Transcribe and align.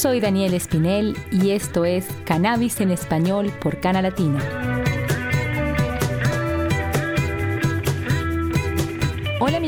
Soy 0.00 0.18
Daniel 0.18 0.54
Espinel 0.54 1.14
y 1.30 1.50
esto 1.50 1.84
es 1.84 2.08
Cannabis 2.24 2.80
en 2.80 2.90
Español 2.90 3.52
por 3.60 3.80
Cana 3.80 4.00
Latina. 4.00 4.59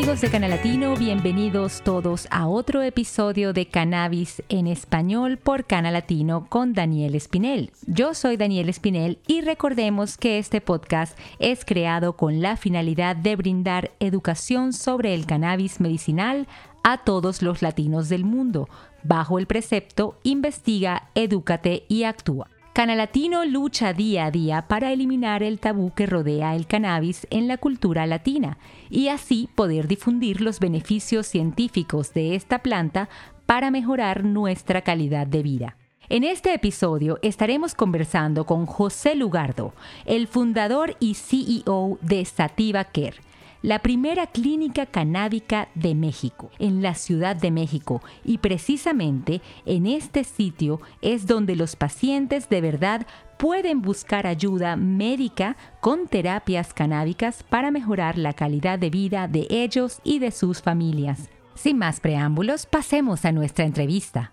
Amigos 0.02 0.20
de 0.20 0.30
Canal 0.30 0.50
Latino, 0.50 0.96
bienvenidos 0.96 1.80
todos 1.84 2.26
a 2.32 2.48
otro 2.48 2.82
episodio 2.82 3.52
de 3.52 3.66
Cannabis 3.66 4.42
en 4.48 4.66
Español 4.66 5.38
por 5.38 5.64
Canal 5.64 5.92
Latino 5.92 6.46
con 6.48 6.72
Daniel 6.72 7.14
Espinel. 7.14 7.70
Yo 7.86 8.12
soy 8.12 8.36
Daniel 8.36 8.68
Espinel 8.68 9.20
y 9.28 9.42
recordemos 9.42 10.18
que 10.18 10.40
este 10.40 10.60
podcast 10.60 11.16
es 11.38 11.64
creado 11.64 12.16
con 12.16 12.42
la 12.42 12.56
finalidad 12.56 13.14
de 13.14 13.36
brindar 13.36 13.92
educación 14.00 14.72
sobre 14.72 15.14
el 15.14 15.24
cannabis 15.24 15.78
medicinal 15.78 16.48
a 16.82 16.98
todos 17.04 17.40
los 17.40 17.62
latinos 17.62 18.08
del 18.08 18.24
mundo, 18.24 18.68
bajo 19.04 19.38
el 19.38 19.46
precepto 19.46 20.18
Investiga, 20.24 21.10
Edúcate 21.14 21.84
y 21.86 22.02
Actúa. 22.02 22.48
Canalatino 22.72 23.44
lucha 23.44 23.92
día 23.92 24.24
a 24.24 24.30
día 24.30 24.62
para 24.66 24.92
eliminar 24.92 25.42
el 25.42 25.60
tabú 25.60 25.92
que 25.92 26.06
rodea 26.06 26.56
el 26.56 26.66
cannabis 26.66 27.26
en 27.28 27.46
la 27.46 27.58
cultura 27.58 28.06
latina 28.06 28.56
y 28.88 29.08
así 29.08 29.50
poder 29.54 29.88
difundir 29.88 30.40
los 30.40 30.58
beneficios 30.58 31.26
científicos 31.26 32.14
de 32.14 32.34
esta 32.34 32.60
planta 32.60 33.10
para 33.44 33.70
mejorar 33.70 34.24
nuestra 34.24 34.80
calidad 34.80 35.26
de 35.26 35.42
vida. 35.42 35.76
En 36.08 36.24
este 36.24 36.54
episodio 36.54 37.18
estaremos 37.20 37.74
conversando 37.74 38.46
con 38.46 38.64
José 38.64 39.16
Lugardo, 39.16 39.74
el 40.06 40.26
fundador 40.26 40.96
y 40.98 41.12
CEO 41.12 41.98
de 42.00 42.24
Sativa 42.24 42.84
Care 42.84 43.31
la 43.62 43.78
primera 43.78 44.26
clínica 44.26 44.86
canábica 44.86 45.68
de 45.74 45.94
México, 45.94 46.50
en 46.58 46.82
la 46.82 46.94
Ciudad 46.94 47.36
de 47.36 47.50
México. 47.50 48.02
Y 48.24 48.38
precisamente 48.38 49.40
en 49.64 49.86
este 49.86 50.24
sitio 50.24 50.80
es 51.00 51.26
donde 51.26 51.56
los 51.56 51.76
pacientes 51.76 52.48
de 52.48 52.60
verdad 52.60 53.06
pueden 53.38 53.82
buscar 53.82 54.26
ayuda 54.26 54.76
médica 54.76 55.56
con 55.80 56.06
terapias 56.06 56.74
canábicas 56.74 57.42
para 57.42 57.70
mejorar 57.70 58.18
la 58.18 58.32
calidad 58.34 58.78
de 58.78 58.90
vida 58.90 59.28
de 59.28 59.46
ellos 59.48 60.00
y 60.04 60.18
de 60.18 60.30
sus 60.30 60.60
familias. 60.60 61.28
Sin 61.54 61.78
más 61.78 62.00
preámbulos, 62.00 62.66
pasemos 62.66 63.24
a 63.24 63.32
nuestra 63.32 63.64
entrevista. 63.64 64.32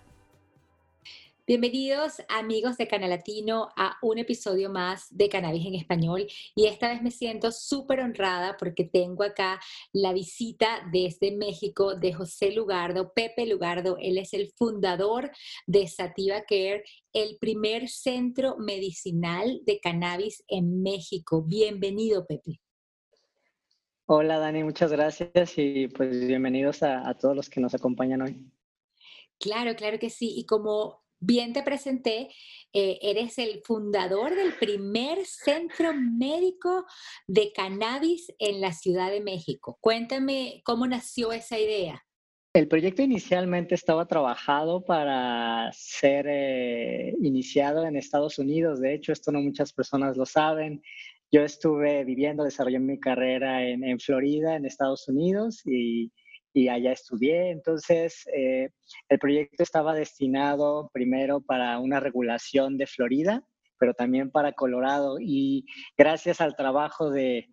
Bienvenidos 1.46 2.22
amigos 2.28 2.76
de 2.76 2.86
Canal 2.86 3.10
Latino 3.10 3.70
a 3.76 3.96
un 4.02 4.18
episodio 4.18 4.70
más 4.70 5.06
de 5.10 5.28
Cannabis 5.28 5.66
en 5.66 5.74
Español 5.74 6.26
y 6.54 6.66
esta 6.66 6.88
vez 6.88 7.02
me 7.02 7.10
siento 7.10 7.50
súper 7.50 8.00
honrada 8.00 8.56
porque 8.58 8.84
tengo 8.84 9.24
acá 9.24 9.58
la 9.92 10.12
visita 10.12 10.86
desde 10.92 11.32
México 11.32 11.94
de 11.94 12.12
José 12.12 12.52
Lugardo, 12.52 13.12
Pepe 13.14 13.46
Lugardo, 13.46 13.96
él 14.00 14.18
es 14.18 14.34
el 14.34 14.52
fundador 14.56 15.30
de 15.66 15.88
Sativa 15.88 16.42
Care, 16.42 16.84
el 17.12 17.38
primer 17.40 17.88
centro 17.88 18.56
medicinal 18.58 19.60
de 19.64 19.80
cannabis 19.80 20.44
en 20.46 20.82
México. 20.82 21.42
Bienvenido 21.42 22.26
Pepe. 22.26 22.60
Hola 24.06 24.38
Dani, 24.38 24.62
muchas 24.62 24.92
gracias 24.92 25.56
y 25.56 25.88
pues 25.88 26.26
bienvenidos 26.26 26.82
a, 26.82 27.08
a 27.08 27.16
todos 27.16 27.34
los 27.34 27.48
que 27.48 27.60
nos 27.60 27.74
acompañan 27.74 28.22
hoy. 28.22 28.50
Claro, 29.40 29.74
claro 29.74 29.98
que 29.98 30.10
sí. 30.10 30.34
Y 30.36 30.44
como 30.44 30.99
bien 31.20 31.52
te 31.52 31.62
presenté, 31.62 32.28
eh, 32.72 32.98
eres 33.02 33.38
el 33.38 33.60
fundador 33.64 34.34
del 34.34 34.54
primer 34.54 35.24
centro 35.26 35.92
médico 35.94 36.86
de 37.26 37.52
cannabis 37.52 38.32
en 38.38 38.60
la 38.60 38.72
Ciudad 38.72 39.10
de 39.10 39.20
México. 39.20 39.78
Cuéntame 39.80 40.62
cómo 40.64 40.86
nació 40.86 41.32
esa 41.32 41.58
idea. 41.58 42.02
El 42.52 42.66
proyecto 42.66 43.02
inicialmente 43.02 43.76
estaba 43.76 44.06
trabajado 44.06 44.84
para 44.84 45.70
ser 45.72 46.26
eh, 46.28 47.14
iniciado 47.22 47.86
en 47.86 47.96
Estados 47.96 48.38
Unidos. 48.40 48.80
De 48.80 48.94
hecho, 48.94 49.12
esto 49.12 49.30
no 49.30 49.40
muchas 49.40 49.72
personas 49.72 50.16
lo 50.16 50.26
saben. 50.26 50.82
Yo 51.30 51.42
estuve 51.42 52.04
viviendo, 52.04 52.42
desarrollando 52.42 52.92
mi 52.92 52.98
carrera 52.98 53.64
en 53.64 54.00
Florida, 54.00 54.56
en 54.56 54.66
Estados 54.66 55.06
Unidos, 55.06 55.62
y 55.64 56.10
y 56.52 56.68
allá 56.68 56.92
estudié. 56.92 57.50
Entonces, 57.50 58.26
eh, 58.34 58.70
el 59.08 59.18
proyecto 59.18 59.62
estaba 59.62 59.94
destinado 59.94 60.90
primero 60.92 61.40
para 61.40 61.78
una 61.78 62.00
regulación 62.00 62.76
de 62.76 62.86
Florida, 62.86 63.44
pero 63.78 63.94
también 63.94 64.30
para 64.30 64.52
Colorado. 64.52 65.18
Y 65.20 65.64
gracias 65.96 66.40
al 66.40 66.56
trabajo 66.56 67.10
de, 67.10 67.48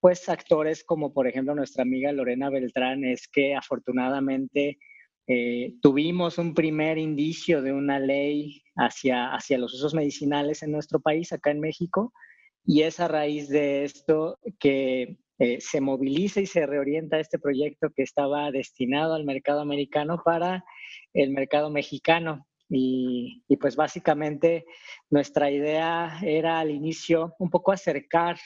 pues, 0.00 0.28
actores 0.28 0.84
como, 0.84 1.12
por 1.12 1.26
ejemplo, 1.26 1.54
nuestra 1.54 1.82
amiga 1.82 2.12
Lorena 2.12 2.50
Beltrán, 2.50 3.04
es 3.04 3.28
que 3.28 3.54
afortunadamente 3.54 4.78
eh, 5.26 5.74
tuvimos 5.82 6.38
un 6.38 6.54
primer 6.54 6.98
indicio 6.98 7.62
de 7.62 7.72
una 7.72 7.98
ley 7.98 8.62
hacia, 8.76 9.34
hacia 9.34 9.58
los 9.58 9.74
usos 9.74 9.94
medicinales 9.94 10.62
en 10.62 10.72
nuestro 10.72 11.00
país, 11.00 11.32
acá 11.32 11.50
en 11.50 11.60
México. 11.60 12.12
Y 12.64 12.82
es 12.82 13.00
a 13.00 13.08
raíz 13.08 13.48
de 13.48 13.84
esto 13.84 14.38
que 14.58 15.16
eh, 15.40 15.60
se 15.60 15.80
moviliza 15.80 16.40
y 16.40 16.46
se 16.46 16.66
reorienta 16.66 17.20
este 17.20 17.38
proyecto 17.38 17.90
que 17.94 18.02
estaba 18.02 18.50
destinado 18.50 19.14
al 19.14 19.24
mercado 19.24 19.60
americano 19.60 20.20
para 20.24 20.64
el 21.14 21.30
mercado 21.30 21.70
mexicano. 21.70 22.46
Y, 22.70 23.44
pues 23.60 23.76
básicamente 23.76 24.66
nuestra 25.08 25.50
idea 25.50 26.18
era 26.22 26.58
al 26.58 26.70
inicio 26.70 27.34
un 27.38 27.48
poco 27.48 27.72
acercar 27.72 28.36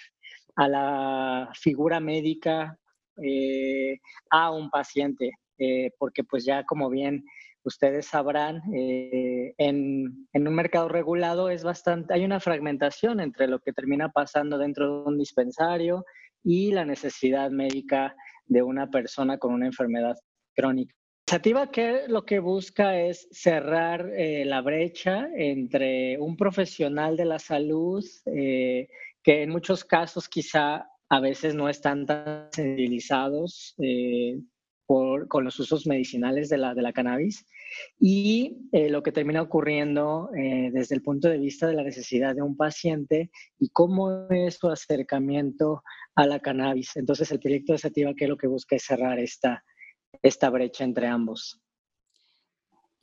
a 0.54 0.68
la 0.68 1.50
figura 1.54 1.98
médica 1.98 2.78
eh, 3.20 3.98
a 4.30 4.52
un 4.52 4.70
paciente, 4.70 5.32
eh, 5.58 5.90
porque 5.98 6.22
pues 6.22 6.44
ya 6.44 6.62
como 6.64 6.88
bien 6.88 7.24
ustedes 7.64 8.06
sabrán, 8.06 8.60
en, 8.72 10.28
en, 10.32 10.48
un 10.48 10.54
mercado 10.54 10.88
regulado 10.88 11.48
es 11.48 11.64
bastante, 11.64 12.14
hay 12.14 12.24
una 12.24 12.40
fragmentación 12.40 13.20
entre 13.20 13.48
lo 13.48 13.60
que 13.60 13.72
termina 13.72 14.10
pasando 14.10 14.58
dentro 14.58 15.02
de 15.02 15.08
un 15.08 15.18
dispensario 15.18 16.04
y 16.44 16.72
la 16.72 16.84
necesidad 16.84 17.50
médica 17.50 18.14
de 18.46 18.62
una 18.62 18.88
persona 18.90 19.38
con 19.38 19.52
una 19.52 19.66
enfermedad 19.66 20.16
crónica. 20.54 20.94
Sativa 21.28 21.70
que 21.70 22.08
lo 22.08 22.24
que 22.24 22.40
busca 22.40 23.00
es 23.00 23.28
cerrar 23.30 24.10
eh, 24.14 24.44
la 24.44 24.60
brecha 24.60 25.28
entre 25.36 26.18
un 26.18 26.36
profesional 26.36 27.16
de 27.16 27.24
la 27.24 27.38
salud 27.38 28.04
eh, 28.26 28.88
que 29.22 29.42
en 29.42 29.50
muchos 29.50 29.84
casos 29.84 30.28
quizá 30.28 30.86
a 31.08 31.20
veces 31.20 31.54
no 31.54 31.68
están 31.68 32.06
tan 32.06 32.48
sensibilizados 32.52 33.74
eh, 33.78 34.40
con 34.86 35.44
los 35.44 35.58
usos 35.58 35.86
medicinales 35.86 36.50
de 36.50 36.58
la, 36.58 36.74
de 36.74 36.82
la 36.82 36.92
cannabis 36.92 37.46
y 37.98 38.68
lo 38.72 39.02
que 39.02 39.12
termina 39.12 39.42
ocurriendo 39.42 40.30
desde 40.32 40.94
el 40.94 41.02
punto 41.02 41.28
de 41.28 41.38
vista 41.38 41.66
de 41.66 41.74
la 41.74 41.82
necesidad 41.82 42.34
de 42.34 42.42
un 42.42 42.56
paciente 42.56 43.30
y 43.58 43.68
cómo 43.70 44.26
es 44.30 44.56
su 44.56 44.68
acercamiento 44.68 45.82
a 46.14 46.26
la 46.26 46.40
cannabis. 46.40 46.96
Entonces 46.96 47.30
el 47.30 47.40
proyecto 47.40 47.72
de 47.72 47.78
Sativa 47.78 48.14
que 48.14 48.28
lo 48.28 48.36
que 48.36 48.46
busca 48.46 48.76
es 48.76 48.84
cerrar 48.84 49.18
esta, 49.18 49.64
esta 50.22 50.50
brecha 50.50 50.84
entre 50.84 51.06
ambos. 51.06 51.60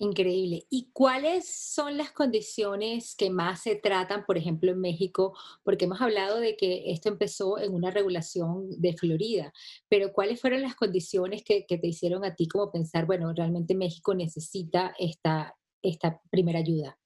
Increíble. 0.02 0.66
¿Y 0.70 0.92
cuáles 0.94 1.46
son 1.54 1.98
las 1.98 2.12
condiciones 2.14 3.16
que 3.16 3.30
más 3.30 3.64
se 3.64 3.76
tratan, 3.76 4.26
por 4.26 4.38
ejemplo, 4.38 4.72
en 4.72 4.80
México? 4.80 5.38
Porque 5.62 5.86
hemos 5.86 6.00
hablado 6.00 6.40
de 6.40 6.56
que 6.56 6.92
esto 6.92 7.10
empezó 7.10 7.60
en 7.60 7.74
una 7.74 7.92
regulación 7.92 8.70
de 8.80 8.94
Florida, 8.94 9.52
pero 9.90 10.14
¿cuáles 10.14 10.40
fueron 10.40 10.62
las 10.62 10.76
condiciones 10.76 11.44
que, 11.44 11.66
te 11.68 11.88
hicieron 11.88 12.24
a 12.24 12.34
ti 12.34 12.48
como 12.48 12.72
pensar, 12.72 13.06
bueno, 13.06 13.34
realmente 13.34 13.76
México 13.76 14.16
necesita 14.16 14.94
esta, 14.98 15.58
esta 15.82 16.22
primera 16.32 16.60
ayuda? 16.60 16.98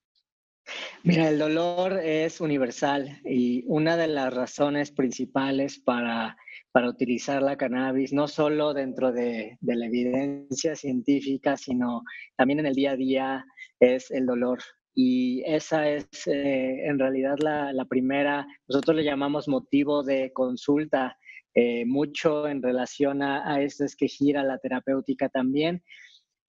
Mira, 1.03 1.29
el 1.29 1.37
dolor 1.37 1.99
es 2.01 2.39
universal 2.39 3.19
y 3.25 3.65
una 3.67 3.97
de 3.97 4.07
las 4.07 4.33
razones 4.33 4.91
principales 4.91 5.79
para, 5.79 6.37
para 6.71 6.89
utilizar 6.89 7.41
la 7.41 7.57
cannabis, 7.57 8.13
no 8.13 8.27
solo 8.27 8.73
dentro 8.73 9.11
de, 9.11 9.57
la 9.61 9.85
evidencia 9.85 10.75
científica, 10.75 11.57
sino 11.57 12.03
también 12.37 12.59
en 12.59 12.67
el 12.67 12.75
día 12.75 12.91
a 12.91 12.95
día, 12.95 13.45
es 13.79 14.11
el 14.11 14.25
dolor. 14.25 14.59
Y 14.95 15.43
esa 15.45 15.89
es 15.89 16.05
eh, 16.27 16.85
en 16.85 16.99
realidad 16.99 17.37
la, 17.39 17.73
la, 17.73 17.85
primera, 17.85 18.45
nosotros 18.67 18.95
le 18.95 19.03
llamamos 19.03 19.47
motivo 19.47 20.03
de 20.03 20.31
consulta, 20.31 21.17
eh, 21.55 21.85
mucho 21.85 22.47
en 22.47 22.63
relación 22.63 23.21
a, 23.21 23.51
a 23.51 23.61
esto 23.61 23.83
es 23.85 23.95
que 23.95 24.07
gira 24.07 24.43
la 24.43 24.57
terapéutica 24.57 25.29
también 25.29 25.83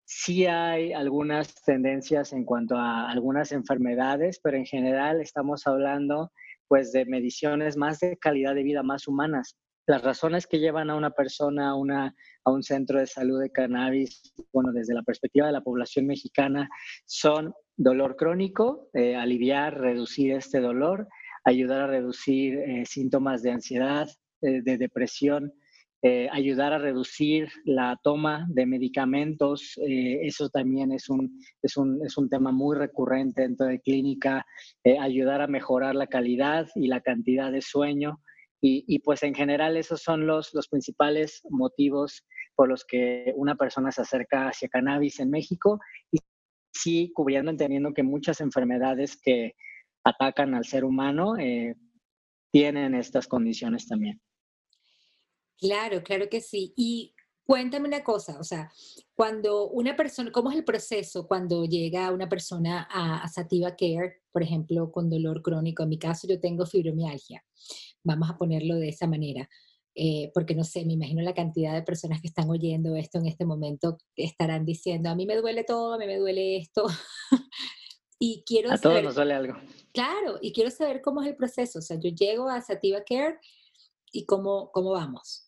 Sí 0.06 0.46
hay 0.46 0.92
algunas 0.92 1.54
tendencias 1.64 2.32
en 2.32 2.44
cuanto 2.44 2.76
a 2.76 3.10
algunas 3.10 3.52
enfermedades, 3.52 4.38
pero 4.42 4.56
en 4.56 4.66
general 4.66 5.20
estamos 5.20 5.66
hablando 5.66 6.30
pues 6.68 6.92
de 6.92 7.04
mediciones 7.06 7.76
más 7.76 8.00
de 8.00 8.16
calidad 8.18 8.54
de 8.54 8.62
vida, 8.62 8.82
más 8.82 9.08
humanas. 9.08 9.56
Las 9.86 10.02
razones 10.02 10.46
que 10.46 10.58
llevan 10.58 10.90
a 10.90 10.96
una 10.96 11.10
persona 11.10 11.70
a, 11.70 11.74
una, 11.74 12.14
a 12.44 12.50
un 12.50 12.62
centro 12.62 12.98
de 12.98 13.06
salud 13.06 13.40
de 13.40 13.50
cannabis, 13.50 14.32
bueno, 14.52 14.72
desde 14.72 14.94
la 14.94 15.02
perspectiva 15.02 15.46
de 15.46 15.52
la 15.52 15.60
población 15.60 16.06
mexicana, 16.06 16.68
son 17.04 17.52
dolor 17.76 18.16
crónico, 18.16 18.88
eh, 18.94 19.14
aliviar, 19.14 19.78
reducir 19.78 20.32
este 20.32 20.60
dolor, 20.60 21.08
ayudar 21.44 21.82
a 21.82 21.86
reducir 21.86 22.58
eh, 22.58 22.84
síntomas 22.86 23.42
de 23.42 23.50
ansiedad, 23.50 24.08
eh, 24.40 24.62
de 24.62 24.78
depresión, 24.78 25.52
eh, 26.06 26.28
ayudar 26.30 26.74
a 26.74 26.78
reducir 26.78 27.48
la 27.64 27.98
toma 28.02 28.46
de 28.50 28.66
medicamentos. 28.66 29.78
Eh, 29.78 30.18
eso 30.26 30.50
también 30.50 30.92
es 30.92 31.08
un, 31.08 31.40
es, 31.62 31.78
un, 31.78 32.04
es 32.04 32.18
un, 32.18 32.28
tema 32.28 32.52
muy 32.52 32.76
recurrente 32.76 33.40
dentro 33.40 33.64
de 33.64 33.80
clínica, 33.80 34.44
eh, 34.84 34.98
ayudar 34.98 35.40
a 35.40 35.46
mejorar 35.46 35.94
la 35.94 36.06
calidad 36.06 36.68
y 36.74 36.88
la 36.88 37.00
cantidad 37.00 37.50
de 37.50 37.62
sueño. 37.62 38.20
Y, 38.60 38.84
y, 38.86 38.98
pues 38.98 39.22
en 39.22 39.34
general 39.34 39.78
esos 39.78 40.02
son 40.02 40.26
los, 40.26 40.52
los 40.52 40.68
principales 40.68 41.40
motivos 41.48 42.22
por 42.54 42.68
los 42.68 42.84
que 42.84 43.32
una 43.36 43.54
persona 43.54 43.90
se 43.90 44.02
acerca 44.02 44.48
hacia 44.48 44.68
cannabis 44.68 45.20
en 45.20 45.30
México 45.30 45.80
y 46.12 46.18
sí 46.70 47.12
cubriendo, 47.14 47.50
entendiendo 47.50 47.94
que 47.94 48.02
muchas 48.02 48.42
enfermedades 48.42 49.18
que 49.22 49.54
atacan 50.04 50.54
al 50.54 50.66
ser 50.66 50.84
humano 50.84 51.32
tienen 52.52 52.94
estas 52.94 53.26
condiciones 53.26 53.88
también. 53.88 54.20
Claro, 55.58 56.02
claro 56.02 56.28
que 56.28 56.40
sí. 56.40 56.72
Y 56.76 57.14
cuéntame 57.44 57.88
una 57.88 58.02
cosa, 58.02 58.38
o 58.40 58.44
sea, 58.44 58.70
cuando 59.14 59.68
una 59.68 59.96
persona, 59.96 60.32
¿cómo 60.32 60.50
es 60.50 60.56
el 60.56 60.64
proceso 60.64 61.26
cuando 61.26 61.64
llega 61.64 62.10
una 62.10 62.28
persona 62.28 62.88
a, 62.90 63.28
Sativa 63.28 63.76
Care, 63.76 64.22
por 64.32 64.42
ejemplo, 64.42 64.90
con 64.90 65.10
dolor 65.10 65.42
crónico? 65.42 65.82
En 65.82 65.90
mi 65.90 65.98
caso, 65.98 66.26
yo 66.26 66.40
tengo 66.40 66.66
fibromialgia. 66.66 67.44
Vamos 68.02 68.30
a 68.30 68.36
ponerlo 68.36 68.76
de 68.76 68.88
esa 68.88 69.06
manera. 69.06 69.48
Eh, 69.96 70.32
porque 70.34 70.56
no 70.56 70.64
sé, 70.64 70.84
me 70.84 70.94
imagino 70.94 71.22
la 71.22 71.34
cantidad 71.34 71.72
de 71.72 71.82
personas 71.82 72.20
que 72.20 72.26
están 72.26 72.50
oyendo 72.50 72.96
esto 72.96 73.18
en 73.18 73.26
este 73.26 73.44
momento 73.44 73.98
estarán 74.16 74.64
diciendo, 74.64 75.08
a 75.08 75.14
mí 75.14 75.24
me 75.24 75.36
duele 75.36 75.62
todo, 75.62 75.94
a 75.94 75.98
mí 75.98 76.06
me 76.06 76.18
duele 76.18 76.56
esto. 76.56 76.86
y 78.18 78.42
quiero 78.44 78.72
a 78.72 78.78
todos 78.78 79.02
nos 79.04 79.14
duele 79.14 79.34
algo. 79.34 79.54
Claro, 79.92 80.38
y 80.42 80.52
quiero 80.52 80.70
saber 80.70 81.00
cómo 81.00 81.22
es 81.22 81.28
el 81.28 81.36
proceso. 81.36 81.78
O 81.78 81.82
sea, 81.82 81.96
yo 82.00 82.10
llego 82.10 82.48
a 82.48 82.60
Sativa 82.60 83.04
Care 83.04 83.38
y 84.10 84.26
cómo, 84.26 84.70
cómo 84.72 84.90
vamos. 84.90 85.43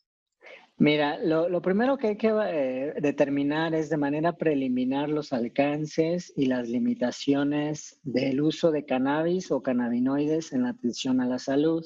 Mira, 0.79 1.19
lo, 1.19 1.63
primero 1.63 1.97
que 1.97 2.09
hay 2.09 2.17
que 2.17 2.29
eh, 2.29 2.93
determinar 3.01 3.75
es 3.75 3.89
de 3.89 3.97
manera 3.97 4.37
preliminar 4.37 5.09
los 5.09 5.33
alcances 5.33 6.35
y 6.37 6.47
las 6.47 6.69
limitaciones 6.69 7.99
del 8.03 8.43
uso 8.43 8.71
de 8.71 8.85
cannabis 8.85 9.51
o 9.51 9.63
cannabinoides 9.63 10.53
en 10.53 10.65
la 10.65 10.71
atención 10.71 11.23
a 11.23 11.27
la 11.27 11.39
salud. 11.39 11.83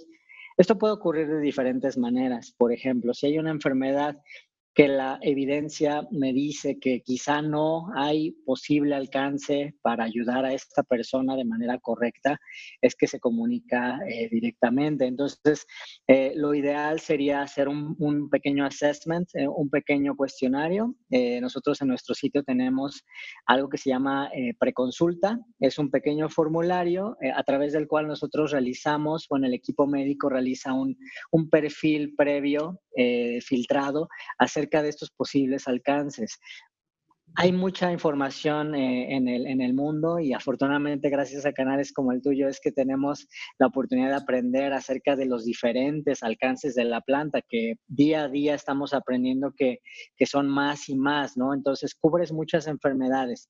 Esto 0.57 0.77
puede 0.77 0.95
ocurrir 0.95 1.29
de 1.29 1.41
diferentes 1.41 1.97
maneras. 1.97 2.53
Por 2.59 2.73
ejemplo, 2.73 3.15
si 3.15 3.27
hay 3.27 3.39
una 3.39 3.51
enfermedad 3.51 4.21
que 4.75 4.87
la 4.87 5.19
evidencia 5.23 6.07
me 6.13 6.33
dice 6.33 6.79
que 6.79 7.03
quizá 7.03 7.43
no 7.43 7.89
hay 7.95 8.33
posible 8.45 8.95
alcance 8.95 9.75
para 9.83 10.05
ayudar 10.05 10.45
a 10.45 10.53
esta 10.53 10.85
persona 10.85 11.37
de 11.37 11.45
manera 11.45 11.79
correcta, 11.79 12.39
es 12.81 12.95
que 12.95 13.09
se 13.09 13.19
comunica 13.19 13.99
eh, 14.09 14.29
directamente. 14.31 15.07
Entonces, 15.07 15.67
eh, 16.07 16.33
lo 16.37 16.55
ideal 16.55 17.01
sería 17.01 17.43
hacer 17.43 17.69
un, 17.69 18.29
pequeño 18.31 18.65
assessment, 18.65 19.29
eh, 19.35 19.49
un 19.49 19.71
pequeño 19.71 20.15
cuestionario. 20.15 20.95
nosotros 21.41 21.81
en 21.83 21.89
nuestro 21.89 22.15
sitio 22.15 22.43
tenemos 22.45 23.05
algo 23.47 23.69
que 23.69 23.79
se 23.79 23.91
llama 23.91 24.31
preconsulta. 24.59 25.41
Es 25.59 25.79
un 25.79 25.91
pequeño 25.91 26.29
formulario 26.29 27.17
a 27.35 27.43
través 27.43 27.73
del 27.73 27.89
cual 27.89 28.07
nosotros 28.07 28.53
realizamos, 28.53 29.27
bueno, 29.29 29.47
el 29.47 29.55
equipo 29.55 29.87
médico 29.87 30.29
realiza 30.29 30.73
un, 30.73 30.97
un 31.33 31.51
perfil 31.51 32.15
previo 32.17 32.81
filtrado 33.43 34.09
de 34.69 34.89
estos 34.89 35.11
posibles 35.11 35.67
alcances. 35.69 36.39
Hay 37.37 37.53
mucha 37.53 37.93
información 37.93 38.75
eh, 38.75 39.15
en, 39.15 39.29
el, 39.29 39.47
en 39.47 39.61
el 39.61 39.73
mundo 39.73 40.19
y 40.19 40.33
afortunadamente 40.33 41.11
gracias 41.11 41.47
a 41.47 41.53
canales 41.53 41.93
como 41.93 42.11
el 42.11 42.21
tuyo 42.21 42.49
es 42.49 42.59
que 42.61 42.73
tenemos 42.73 43.29
la 43.59 43.69
oportunidad 43.69 44.09
de 44.09 44.17
aprender 44.17 44.73
acerca 44.73 45.15
de 45.15 45.27
los 45.27 45.45
diferentes 45.45 46.25
alcances 46.25 46.75
de 46.75 46.85
la 46.85 47.01
planta, 47.01 47.41
que 47.49 47.75
día 47.87 48.25
a 48.25 48.29
día 48.29 48.57
estamos 48.57 48.93
aprendiendo 48.93 49.53
que, 49.57 49.79
que 50.17 50.27
son 50.27 50.49
más 50.49 50.89
y 50.89 50.97
más, 50.97 51.37
¿no? 51.37 51.55
Entonces 51.55 51.95
cubres 51.95 52.33
muchas 52.33 52.67
enfermedades 52.67 53.49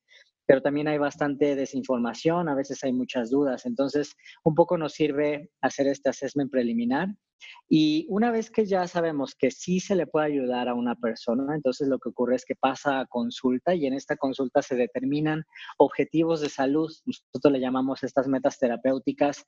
pero 0.51 0.63
también 0.63 0.89
hay 0.89 0.99
bastante 0.99 1.55
desinformación, 1.55 2.49
a 2.49 2.57
veces 2.57 2.83
hay 2.83 2.93
muchas 2.93 3.31
dudas. 3.31 3.67
Entonces, 3.67 4.17
un 4.43 4.57
poco 4.57 4.77
nos 4.77 4.95
sirve 4.95 5.49
hacer 5.61 5.87
este 5.87 6.11
assessment 6.11 6.51
preliminar 6.51 7.07
y 7.69 8.07
una 8.09 8.31
vez 8.31 8.51
que 8.51 8.67
ya 8.67 8.87
sabemos 8.89 9.35
que 9.35 9.51
sí 9.51 9.81
se 9.81 9.95
le 9.95 10.07
puede 10.07 10.27
ayudar 10.27 10.69
a 10.69 10.75
una 10.75 10.95
persona, 10.95 11.55
entonces 11.55 11.89
lo 11.89 11.99
que 11.99 12.09
ocurre 12.09 12.37
es 12.37 12.45
que 12.45 12.57
pasa 12.57 13.01
a 13.01 13.07
consulta 13.07 13.75
y 13.75 13.87
en 13.87 13.95
esta 13.95 14.17
consulta 14.17 14.63
se 14.63 14.77
determinan 14.77 15.45
objetivos 15.79 16.41
de 16.41 16.49
salud. 16.49 16.91
Nosotros 17.05 17.53
le 17.53 17.61
llamamos 17.61 18.03
estas 18.03 18.29
metas 18.29 18.59
terapéuticas. 18.59 19.45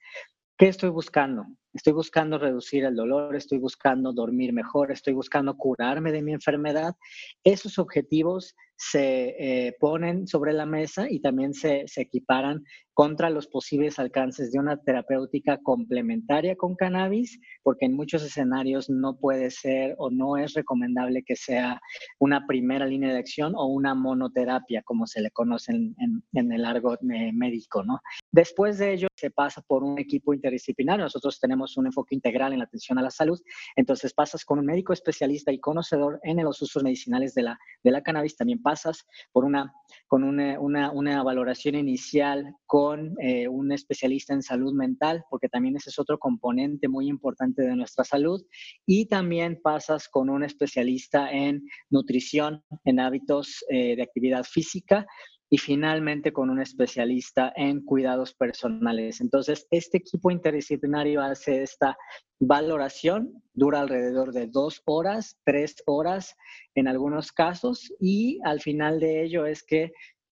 ¿Qué 0.59 0.69
estoy 0.69 0.91
buscando? 0.91 1.47
Estoy 1.73 1.93
buscando 1.95 2.39
reducir 2.39 2.85
el 2.85 2.95
dolor, 2.95 3.35
estoy 3.35 3.59
buscando 3.59 4.13
dormir 4.13 4.53
mejor, 4.53 4.93
estoy 4.93 5.15
buscando 5.15 5.57
curarme 5.57 6.13
de 6.13 6.23
mi 6.23 6.33
enfermedad. 6.33 6.95
Esos 7.43 7.79
objetivos 7.79 8.55
se 8.91 9.37
eh, 9.39 9.77
ponen 9.79 10.27
sobre 10.27 10.53
la 10.53 10.67
mesa 10.67 11.07
y 11.09 11.21
también 11.21 11.55
se, 11.55 11.85
se, 11.87 12.03
equiparan 12.03 12.65
contra 12.95 13.31
los 13.31 13.47
posibles 13.47 14.01
alcances 14.01 14.51
de 14.51 14.59
una 14.59 14.77
terapéutica 14.77 15.59
complementaria 15.63 16.57
con 16.57 16.75
cannabis, 16.75 17.39
porque 17.63 17.87
en 17.87 17.95
muchos 17.95 18.25
escenarios 18.25 18.91
no 18.91 19.17
puede 19.19 19.51
ser 19.51 19.95
o 19.99 20.11
no 20.11 20.37
es 20.37 20.55
recomendable 20.55 21.23
que 21.23 21.37
sea 21.37 21.81
una 22.19 22.45
primera 22.47 22.85
línea 22.85 23.13
de 23.13 23.21
acción 23.21 23.55
o 23.55 23.67
una 23.67 23.95
monoterapia, 23.95 24.83
como 24.83 25.07
se 25.07 25.23
le 25.23 25.31
conoce 25.31 25.73
en, 25.73 25.95
en, 26.33 26.53
el 26.53 26.65
argot 26.65 27.01
médico, 27.03 27.85
¿no? 27.85 28.01
Después 28.33 28.79
de 28.79 28.95
ello, 28.95 29.09
se 29.15 29.31
pasa 29.31 29.63
por 29.63 29.85
un 29.85 29.99
equipo 30.01 30.35
interdisciplinario. 30.35 31.05
Nosotros 31.05 31.39
tenemos 31.39 31.77
un 31.77 31.87
enfoque 31.87 32.17
integral 32.17 32.53
en 32.53 32.59
la 32.59 32.65
atención 32.65 32.99
a 32.99 33.03
la 33.03 33.11
salud. 33.11 33.41
Entonces, 33.77 34.13
pasas 34.13 34.45
con 34.45 34.59
un 34.59 34.67
médico 34.67 34.93
especialista 34.93 35.53
y 35.53 35.61
conocedor 35.61 36.19
en 36.25 36.43
los 36.43 36.61
usos 36.61 36.83
medicinales 36.83 37.33
de 37.35 37.43
la, 37.43 37.59
de 37.85 37.91
la 37.93 38.03
cannabis. 38.03 38.37
También 38.37 38.61
pasas 38.73 39.07
por 39.33 39.45
una, 39.45 39.71
con 40.07 40.25
una, 40.25 40.59
una, 40.91 41.23
valoración 41.23 41.75
inicial 41.75 42.55
con 42.65 43.15
eh, 43.21 43.47
un 43.49 43.71
especialista 43.71 44.33
en 44.33 44.43
salud 44.43 44.73
mental, 44.73 45.25
porque 45.29 45.51
también 45.51 45.77
ese 45.77 45.91
es 45.91 45.99
otro 45.99 46.19
componente 46.19 46.89
muy 46.89 47.07
importante 47.09 47.61
de 47.63 47.77
nuestra 47.77 48.03
salud. 48.03 48.41
Y 48.87 49.07
también 49.09 49.61
pasas 49.63 50.09
con 50.09 50.31
un 50.31 50.43
especialista 50.43 51.31
en 51.31 51.63
nutrición, 51.91 52.63
en 52.85 52.99
hábitos 52.99 53.63
eh, 53.69 53.95
de 53.95 54.03
actividad 54.03 54.45
física 54.45 55.07
y 55.53 55.59
finalmente 55.59 56.33
con 56.33 56.49
un 56.49 56.63
especialista 56.63 57.53
en 57.55 57.85
cuidados 57.85 58.33
personales. 58.33 59.21
Entonces, 59.21 59.67
este 59.71 59.99
equipo 59.99 60.31
interdisciplinario 60.31 61.21
hace 61.21 61.63
esta 61.63 61.95
valoración, 62.41 63.35
dura 63.53 63.81
alrededor 63.81 64.33
de 64.33 64.47
dos 64.47 64.81
horas, 64.87 65.37
tres 65.45 65.75
horas 65.85 66.35
en 66.75 66.89
algunos 66.89 67.33
casos, 67.33 67.93
y 68.01 68.41
al 68.45 68.63
final 68.63 68.99
de 68.99 69.25
ello 69.25 69.45
es 69.45 69.63
que 69.63 69.93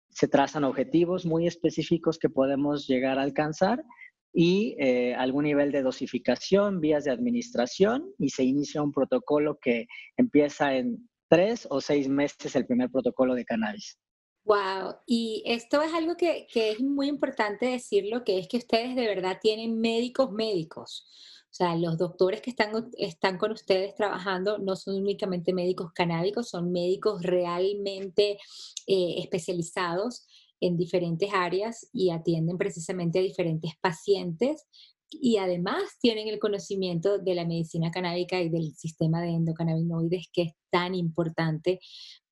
se 0.09 0.29
trazan 0.29 0.63
objetivos 0.63 1.27
muy 1.27 1.49
específicos 1.49 2.17
que 2.17 2.31
podemos 2.31 2.87
llegar 2.87 3.19
a 3.19 3.23
alcanzar 3.23 3.83
y 4.33 4.77
eh, 4.79 5.17
algún 5.17 5.47
nivel 5.47 5.73
de 5.73 5.83
dosificación, 5.83 6.81
vías 6.81 7.03
de 7.03 7.11
administración, 7.11 8.09
y 8.21 8.29
se 8.29 8.45
inicia 8.45 8.83
un 8.83 8.93
protocolo 8.93 9.59
que 9.61 9.89
empieza 10.17 10.77
en 10.77 11.09
tres 11.29 11.67
o 11.69 11.81
seis 11.81 12.09
meses 12.09 12.55
el 12.55 12.67
primer 12.67 12.89
protocolo 12.89 13.35
de 13.35 13.45
cannabis. 13.45 13.99
Wow, 14.49 14.95
y 15.07 15.43
esto 15.45 15.83
es 15.83 15.93
algo 15.93 16.17
que, 16.17 16.47
es 16.55 16.81
muy 16.81 17.09
importante 17.09 17.67
decirlo, 17.67 18.25
que 18.25 18.39
es 18.39 18.49
que 18.49 18.57
ustedes 18.57 18.97
de 18.97 19.07
verdad 19.07 19.37
tienen 19.43 19.79
médicos 19.79 20.33
médicos. 20.33 21.07
O 21.51 21.55
sea, 21.55 21.77
los 21.77 21.99
doctores 21.99 22.41
que 22.41 22.49
están, 22.49 22.91
están 22.97 23.37
con 23.37 23.53
ustedes 23.53 23.95
trabajando 23.95 24.57
no 24.57 24.75
son 24.75 25.03
únicamente 25.03 25.53
médicos 25.53 25.93
canábicos, 25.93 26.49
son 26.49 26.73
médicos 26.73 27.23
realmente 27.23 28.39
eh, 28.87 29.17
especializados 29.19 30.27
en 30.61 30.79
diferentes 30.79 31.29
áreas 31.35 31.87
y 31.93 32.09
atienden 32.09 32.57
precisamente 32.57 33.19
a 33.19 33.23
diferentes 33.23 33.73
pacientes 33.83 34.67
y 35.11 35.37
además 35.37 35.83
tienen 36.01 36.29
el 36.29 36.39
conocimiento 36.39 37.19
de 37.19 37.35
la 37.35 37.45
medicina 37.45 37.91
canábica 37.91 38.41
y 38.41 38.49
del 38.49 38.75
sistema 38.75 39.21
de 39.21 39.31
endocannabinoides 39.31 40.29
que 40.33 40.43
es 40.43 40.53
tan 40.71 40.95
importante 40.95 41.81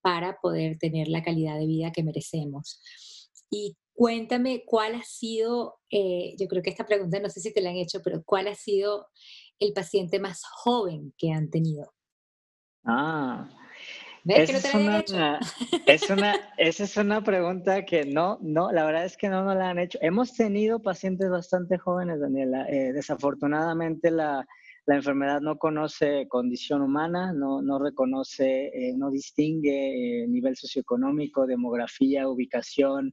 para 0.06 0.38
poder 0.40 0.78
tener 0.78 1.08
la 1.08 1.20
calidad 1.20 1.58
de 1.58 1.66
vida 1.66 1.90
que 1.90 2.04
merecemos. 2.04 2.80
Y 3.50 3.76
cuéntame 3.92 4.62
cuál 4.64 4.94
ha 4.94 5.02
sido, 5.02 5.80
eh, 5.90 6.36
yo 6.38 6.46
creo 6.46 6.62
que 6.62 6.70
esta 6.70 6.86
pregunta 6.86 7.18
no 7.18 7.28
sé 7.28 7.40
si 7.40 7.52
te 7.52 7.60
la 7.60 7.70
han 7.70 7.76
hecho, 7.76 8.00
pero 8.04 8.22
cuál 8.24 8.46
ha 8.46 8.54
sido 8.54 9.08
el 9.58 9.72
paciente 9.72 10.20
más 10.20 10.44
joven 10.44 11.12
que 11.18 11.32
han 11.32 11.50
tenido. 11.50 11.92
Ah, 12.84 13.50
¿Ves 14.22 14.48
que 14.48 14.52
no 14.52 14.60
te 14.60 14.68
la 14.68 14.94
han 14.94 15.00
hecho? 15.00 15.46
Es 15.86 16.08
una, 16.08 16.36
esa 16.56 16.84
es 16.84 16.96
una 16.96 17.24
pregunta 17.24 17.84
que 17.84 18.04
no, 18.04 18.38
no, 18.42 18.70
la 18.70 18.84
verdad 18.84 19.06
es 19.06 19.16
que 19.16 19.28
no 19.28 19.42
nos 19.42 19.56
la 19.56 19.70
han 19.70 19.80
hecho. 19.80 19.98
Hemos 20.02 20.34
tenido 20.34 20.80
pacientes 20.80 21.28
bastante 21.30 21.78
jóvenes, 21.78 22.20
Daniela. 22.20 22.68
Eh, 22.68 22.92
desafortunadamente 22.92 24.12
la, 24.12 24.46
la 24.86 24.94
enfermedad 24.94 25.40
no 25.40 25.58
conoce 25.58 26.28
condición 26.28 26.80
humana, 26.80 27.32
no, 27.32 27.60
no 27.60 27.78
reconoce, 27.80 28.66
eh, 28.66 28.94
no 28.96 29.10
distingue 29.10 30.22
eh, 30.22 30.28
nivel 30.28 30.56
socioeconómico, 30.56 31.44
demografía, 31.44 32.28
ubicación, 32.28 33.12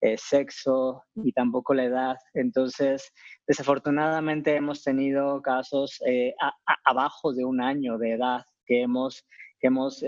eh, 0.00 0.16
sexo 0.16 1.04
y 1.14 1.32
tampoco 1.32 1.74
la 1.74 1.84
edad. 1.84 2.16
Entonces, 2.32 3.12
desafortunadamente 3.46 4.56
hemos 4.56 4.82
tenido 4.82 5.42
casos 5.42 6.00
abajo 6.84 7.34
de 7.34 7.44
un 7.44 7.60
año 7.60 7.98
de 7.98 8.12
edad 8.12 8.46
que 8.64 8.82
hemos, 8.82 9.24
que 9.60 9.68
hemos 9.68 10.02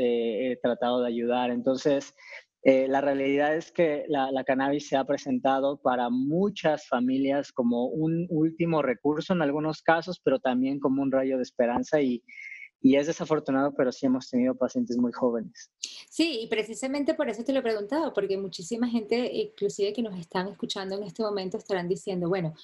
tratado 0.63 1.03
de 1.03 1.09
ayudar. 1.09 1.51
Entonces, 1.51 2.15
eh, 2.67 2.89
la 2.89 3.03
realidad 3.03 3.55
es 3.55 3.71
que 3.71 4.07
la, 4.09 4.43
cannabis 4.43 4.89
se 4.89 4.97
ha 4.97 5.05
presentado 5.05 5.77
para 5.77 6.09
muchas 6.09 6.89
familias 6.89 7.53
como 7.53 7.89
un 7.89 8.27
último 8.31 8.81
recurso 8.81 9.35
en 9.35 9.43
algunos 9.43 9.83
casos, 9.83 10.19
pero 10.25 10.39
también 10.39 10.81
como 10.81 11.03
un 11.03 11.13
rayo 11.13 11.37
de 11.37 11.43
esperanza 11.43 12.01
y, 12.01 12.23
y 12.81 12.97
es 12.97 13.07
desafortunado, 13.07 13.75
pero 13.77 13.93
sí 13.93 14.07
hemos 14.07 14.31
tenido 14.31 14.55
pacientes 14.55 14.97
muy 14.97 15.13
jóvenes. 15.13 15.71
Sí, 16.09 16.41
y 16.41 16.47
precisamente 16.47 17.13
por 17.13 17.29
eso 17.29 17.45
te 17.45 17.53
lo 17.53 17.59
he 17.59 17.63
preguntado, 17.63 18.15
porque 18.15 18.39
muchísima 18.39 18.89
gente, 18.89 19.31
inclusive 19.31 19.93
que 19.93 20.03
nos 20.03 20.19
están 20.19 20.49
escuchando 20.49 20.97
en 20.97 21.03
este 21.03 21.23
momento, 21.23 21.59
estarán 21.59 21.87
diciendo, 21.87 22.31
bueno, 22.31 22.55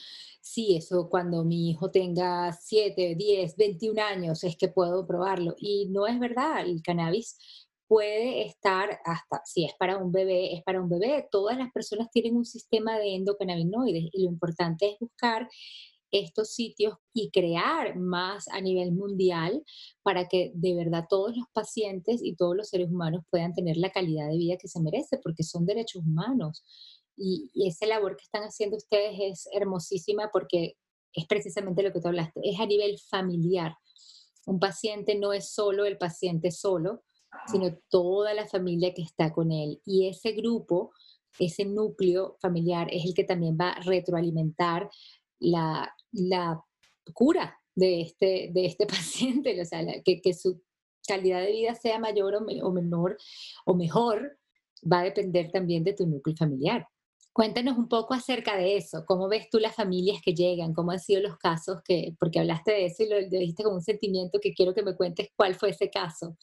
sí, 0.40 0.76
eso 0.76 1.10
cuando 1.10 1.44
mi 1.44 1.68
hijo 1.68 1.90
tenga 1.90 2.52
7, 2.52 3.16
10, 3.16 3.56
21 3.56 4.00
años 4.00 4.44
es 4.44 4.56
que 4.56 4.68
puedo 4.68 5.06
probarlo. 5.06 5.56
Y 5.58 5.88
no 5.90 6.06
es 6.06 6.18
verdad, 6.18 6.62
el 6.62 6.82
cannabis 6.82 7.36
puede 7.90 8.46
estar 8.46 9.00
hasta, 9.04 9.42
si 9.44 9.64
es 9.64 9.72
para 9.76 9.96
un 9.96 10.12
bebé, 10.12 10.54
es 10.54 10.62
para 10.62 10.80
un 10.80 10.88
bebé. 10.88 11.26
Todas 11.28 11.58
las 11.58 11.72
personas 11.72 12.08
tienen 12.12 12.36
un 12.36 12.44
sistema 12.44 12.96
de 13.00 13.16
endocannabinoides 13.16 14.10
y 14.12 14.22
lo 14.22 14.30
importante 14.30 14.90
es 14.90 14.98
buscar 15.00 15.48
estos 16.12 16.54
sitios 16.54 16.94
y 17.12 17.32
crear 17.32 17.96
más 17.96 18.46
a 18.46 18.60
nivel 18.60 18.92
mundial 18.92 19.64
para 20.04 20.28
que 20.28 20.52
de 20.54 20.76
verdad 20.76 21.06
todos 21.10 21.36
los 21.36 21.46
pacientes 21.52 22.20
y 22.22 22.36
todos 22.36 22.56
los 22.56 22.68
seres 22.68 22.90
humanos 22.92 23.24
puedan 23.28 23.54
tener 23.54 23.76
la 23.76 23.90
calidad 23.90 24.28
de 24.28 24.38
vida 24.38 24.56
que 24.56 24.68
se 24.68 24.80
merece, 24.80 25.18
porque 25.20 25.42
son 25.42 25.66
derechos 25.66 26.04
humanos. 26.04 26.64
Y, 27.16 27.50
esa 27.66 27.86
labor 27.86 28.16
que 28.16 28.22
están 28.22 28.44
haciendo 28.44 28.76
ustedes 28.76 29.16
es 29.18 29.48
hermosísima 29.52 30.30
porque 30.32 30.74
es 31.12 31.26
precisamente 31.26 31.82
lo 31.82 31.92
que 31.92 32.00
tú 32.00 32.06
hablaste, 32.06 32.40
es 32.44 32.60
a 32.60 32.66
nivel 32.66 33.00
familiar. 33.00 33.74
Un 34.46 34.60
paciente 34.60 35.16
no 35.16 35.32
es 35.32 35.52
solo 35.52 35.86
el 35.86 35.98
paciente 35.98 36.52
solo, 36.52 37.02
sino 37.46 37.74
toda 37.88 38.34
la 38.34 38.46
familia 38.46 38.92
que 38.94 39.02
está 39.02 39.32
con 39.32 39.52
él. 39.52 39.80
Y 39.84 40.08
ese 40.08 40.32
grupo, 40.32 40.92
ese 41.38 41.64
núcleo 41.64 42.36
familiar 42.40 42.88
es 42.90 43.04
el 43.04 43.14
que 43.14 43.24
también 43.24 43.56
va 43.60 43.70
a 43.70 43.80
retroalimentar 43.82 44.90
la, 45.38 45.94
la 46.12 46.62
cura 47.12 47.58
de 47.74 48.02
este, 48.02 48.50
de 48.52 48.66
este 48.66 48.86
paciente, 48.86 49.60
o 49.60 49.64
sea, 49.64 49.84
que, 50.04 50.20
que, 50.20 50.34
su 50.34 50.62
calidad 51.06 51.40
de 51.40 51.52
vida 51.52 51.74
sea 51.74 51.98
mayor 51.98 52.36
o, 52.36 52.70
menor 52.70 53.16
o 53.64 53.74
mejor, 53.74 54.38
va 54.80 55.00
a 55.00 55.04
depender 55.04 55.50
también 55.50 55.82
de 55.82 55.94
tu 55.94 56.06
núcleo 56.06 56.36
familiar. 56.36 56.86
Cuéntanos 57.32 57.78
un 57.78 57.88
poco 57.88 58.12
acerca 58.12 58.56
de 58.56 58.76
eso. 58.76 59.04
¿Cómo 59.06 59.28
ves 59.28 59.48
tú 59.50 59.58
las 59.58 59.74
familias 59.74 60.20
que 60.22 60.34
llegan? 60.34 60.74
¿Cómo 60.74 60.90
han 60.90 61.00
sido 61.00 61.20
los 61.20 61.36
casos 61.38 61.78
que, 61.84 62.14
porque 62.18 62.40
hablaste 62.40 62.72
de 62.72 62.86
eso 62.86 63.02
y 63.04 63.08
lo 63.08 63.18
dijiste 63.20 63.62
con 63.62 63.74
un 63.74 63.82
sentimiento 63.82 64.40
que 64.40 64.52
quiero 64.52 64.74
que 64.74 64.82
me 64.82 64.96
cuentes 64.96 65.28
cuál 65.36 65.54
fue 65.54 65.70
ese 65.70 65.90
caso? 65.90 66.36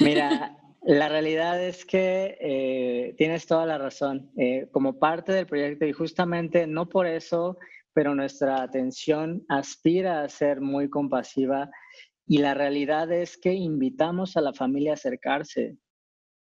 Mira, 0.00 0.56
la 0.84 1.08
realidad 1.08 1.62
es 1.62 1.86
que 1.86 2.36
eh, 2.40 3.14
tienes 3.16 3.46
toda 3.46 3.64
la 3.64 3.78
razón. 3.78 4.30
Eh, 4.36 4.68
como 4.70 4.98
parte 4.98 5.32
del 5.32 5.46
proyecto 5.46 5.86
y 5.86 5.92
justamente 5.92 6.66
no 6.66 6.88
por 6.88 7.06
eso 7.06 7.58
pero 7.94 8.14
nuestra 8.14 8.60
atención 8.60 9.46
aspira 9.48 10.22
a 10.22 10.28
ser 10.28 10.60
muy 10.60 10.90
compasiva 10.90 11.70
y 12.26 12.38
la 12.38 12.52
realidad 12.52 13.10
es 13.12 13.38
que 13.38 13.52
invitamos 13.52 14.36
a 14.36 14.40
la 14.40 14.52
familia 14.52 14.90
a 14.90 14.94
acercarse. 14.94 15.76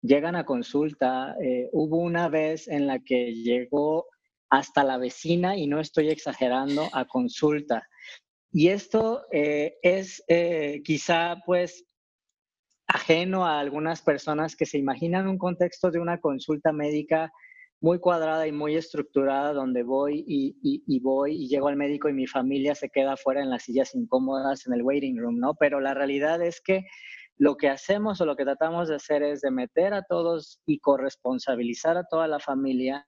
Llegan 0.02 0.34
a 0.34 0.44
consulta. 0.44 1.36
Eh, 1.40 1.70
hubo 1.72 1.98
una 1.98 2.28
vez 2.28 2.66
en 2.66 2.88
la 2.88 2.98
que 2.98 3.32
llegó 3.32 4.06
hasta 4.50 4.82
la 4.82 4.98
vecina, 4.98 5.56
y 5.56 5.66
no 5.68 5.80
estoy 5.80 6.08
exagerando, 6.08 6.88
a 6.92 7.04
consulta. 7.04 7.86
Y 8.52 8.68
esto 8.68 9.22
es 9.30 10.24
quizá 10.84 11.36
pues 11.44 11.85
ajeno 12.86 13.46
a 13.46 13.58
algunas 13.58 14.02
personas 14.02 14.56
que 14.56 14.66
se 14.66 14.78
imaginan 14.78 15.28
un 15.28 15.38
contexto 15.38 15.90
de 15.90 15.98
una 15.98 16.20
consulta 16.20 16.72
médica 16.72 17.32
muy 17.80 17.98
cuadrada 17.98 18.46
y 18.46 18.52
muy 18.52 18.74
estructurada 18.74 19.52
donde 19.52 19.82
voy 19.82 20.24
y, 20.26 21.00
voy 21.00 21.44
y 21.44 21.48
llego 21.48 21.68
al 21.68 21.76
médico 21.76 22.08
y 22.08 22.14
mi 22.14 22.26
familia 22.26 22.74
se 22.74 22.88
queda 22.88 23.16
fuera 23.16 23.42
en 23.42 23.50
las 23.50 23.64
sillas 23.64 23.94
incómodas 23.94 24.66
en 24.66 24.72
el 24.72 24.82
waiting 24.82 25.18
room, 25.18 25.38
¿no? 25.38 25.54
Pero 25.54 25.80
la 25.80 25.94
realidad 25.94 26.40
es 26.42 26.60
que 26.60 26.86
lo 27.36 27.56
que 27.56 27.68
hacemos 27.68 28.20
o 28.20 28.26
lo 28.26 28.34
que 28.34 28.44
tratamos 28.44 28.88
de 28.88 28.96
hacer 28.96 29.22
es 29.22 29.42
de 29.42 29.50
meter 29.50 29.92
a 29.92 30.02
todos 30.02 30.60
y 30.64 30.78
corresponsabilizar 30.78 31.98
a 31.98 32.04
toda 32.04 32.28
la 32.28 32.40
familia 32.40 33.04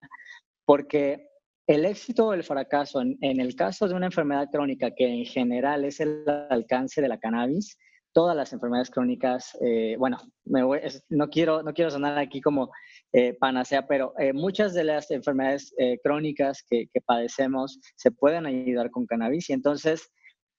porque 0.67 1.29
el 1.67 1.87
éxito 1.87 2.27
o 2.27 2.33
el 2.35 2.45
fracaso 2.45 3.01
en, 3.01 3.17
en 3.23 3.41
el 3.41 3.55
caso 3.55 3.89
de 3.89 3.95
una 3.95 4.07
enfermedad 4.07 4.49
crónica 4.53 4.91
que 4.95 5.07
en 5.07 5.25
general 5.25 5.87
es 5.87 6.01
el 6.01 6.25
alcance 6.51 7.01
de 7.01 7.09
la 7.09 7.19
cannabis, 7.19 7.79
todas 8.19 8.35
las 8.35 8.53
enfermedades 8.53 8.91
crónicas, 8.91 9.57
eh, 9.61 9.95
bueno, 9.97 10.19
no, 10.45 11.29
quiero, 11.31 11.63
no 11.63 11.73
quiero 11.73 11.89
sonar 11.89 12.19
aquí 12.19 12.41
como 12.41 12.73
eh, 13.13 13.35
panacea, 13.35 13.87
pero 13.87 14.13
eh, 14.19 14.33
muchas 14.33 14.75
de 14.75 14.83
las 14.83 15.13
enfermedades 15.13 15.73
crónicas 16.03 16.65
que, 16.69 16.89
padecemos 17.07 17.79
se 17.95 18.11
pueden 18.11 18.45
ayudar 18.47 18.91
con 18.91 19.07
cannabis 19.07 19.49
y 19.51 19.53
entonces 19.53 20.11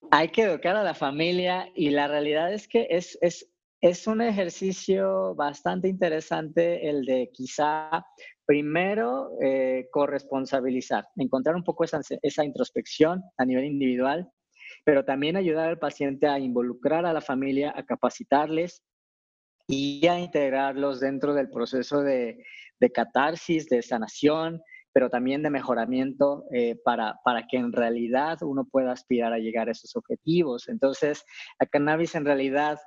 hay 0.10 0.30
que 0.30 0.44
educar 0.44 0.78
a 0.78 0.84
la 0.84 0.94
familia 0.94 1.68
y 1.76 1.90
la 1.90 2.08
realidad 2.08 2.54
es 2.54 2.66
que 2.66 2.88
es, 2.90 3.18
es, 3.20 3.46
es 3.82 4.08
un 4.08 4.22
ejercicio 4.22 5.36
bastante 5.36 5.90
interesante 5.90 6.90
el 6.90 7.04
de 7.04 7.30
quizá 7.34 8.06
primero 8.46 9.32
corresponsabilizar, 9.92 11.10
encontrar 11.18 11.58
un 11.58 11.66
poco 11.66 11.84
esa, 11.84 12.00
esa 12.22 12.46
introspección 12.46 13.22
a 13.36 13.44
nivel 13.44 13.66
individual 13.66 14.32
pero 14.84 15.06
también 15.06 15.36
ayudar 15.36 15.70
al 15.70 15.80
paciente 15.80 16.28
a 16.28 16.40
involucrar 16.40 17.06
a 17.06 17.14
la 17.14 17.22
familia, 17.22 17.74
a 17.76 17.84
capacitarles 17.84 18.84
y 19.68 20.08
a 20.08 20.20
integrarlos 20.20 21.00
dentro 21.00 21.34
del 21.34 21.50
proceso 21.50 22.02
de, 22.02 22.44
catarsis, 22.94 23.70
de 23.70 23.84
sanación, 23.84 24.62
pero 24.92 25.12
también 25.12 25.44
de 25.44 25.52
mejoramiento 25.52 26.46
eh, 26.52 26.76
para, 26.84 27.20
para, 27.24 27.46
que 27.48 27.58
en 27.58 27.72
realidad 27.72 28.40
uno 28.42 28.66
pueda 28.66 28.92
aspirar 28.92 29.32
a 29.32 29.38
llegar 29.38 29.68
a 29.68 29.74
esos 29.74 29.96
objetivos. 29.96 30.68
Entonces, 30.68 31.24
la 31.60 31.68
cannabis 31.68 32.16
en 32.16 32.26
realidad 32.26 32.80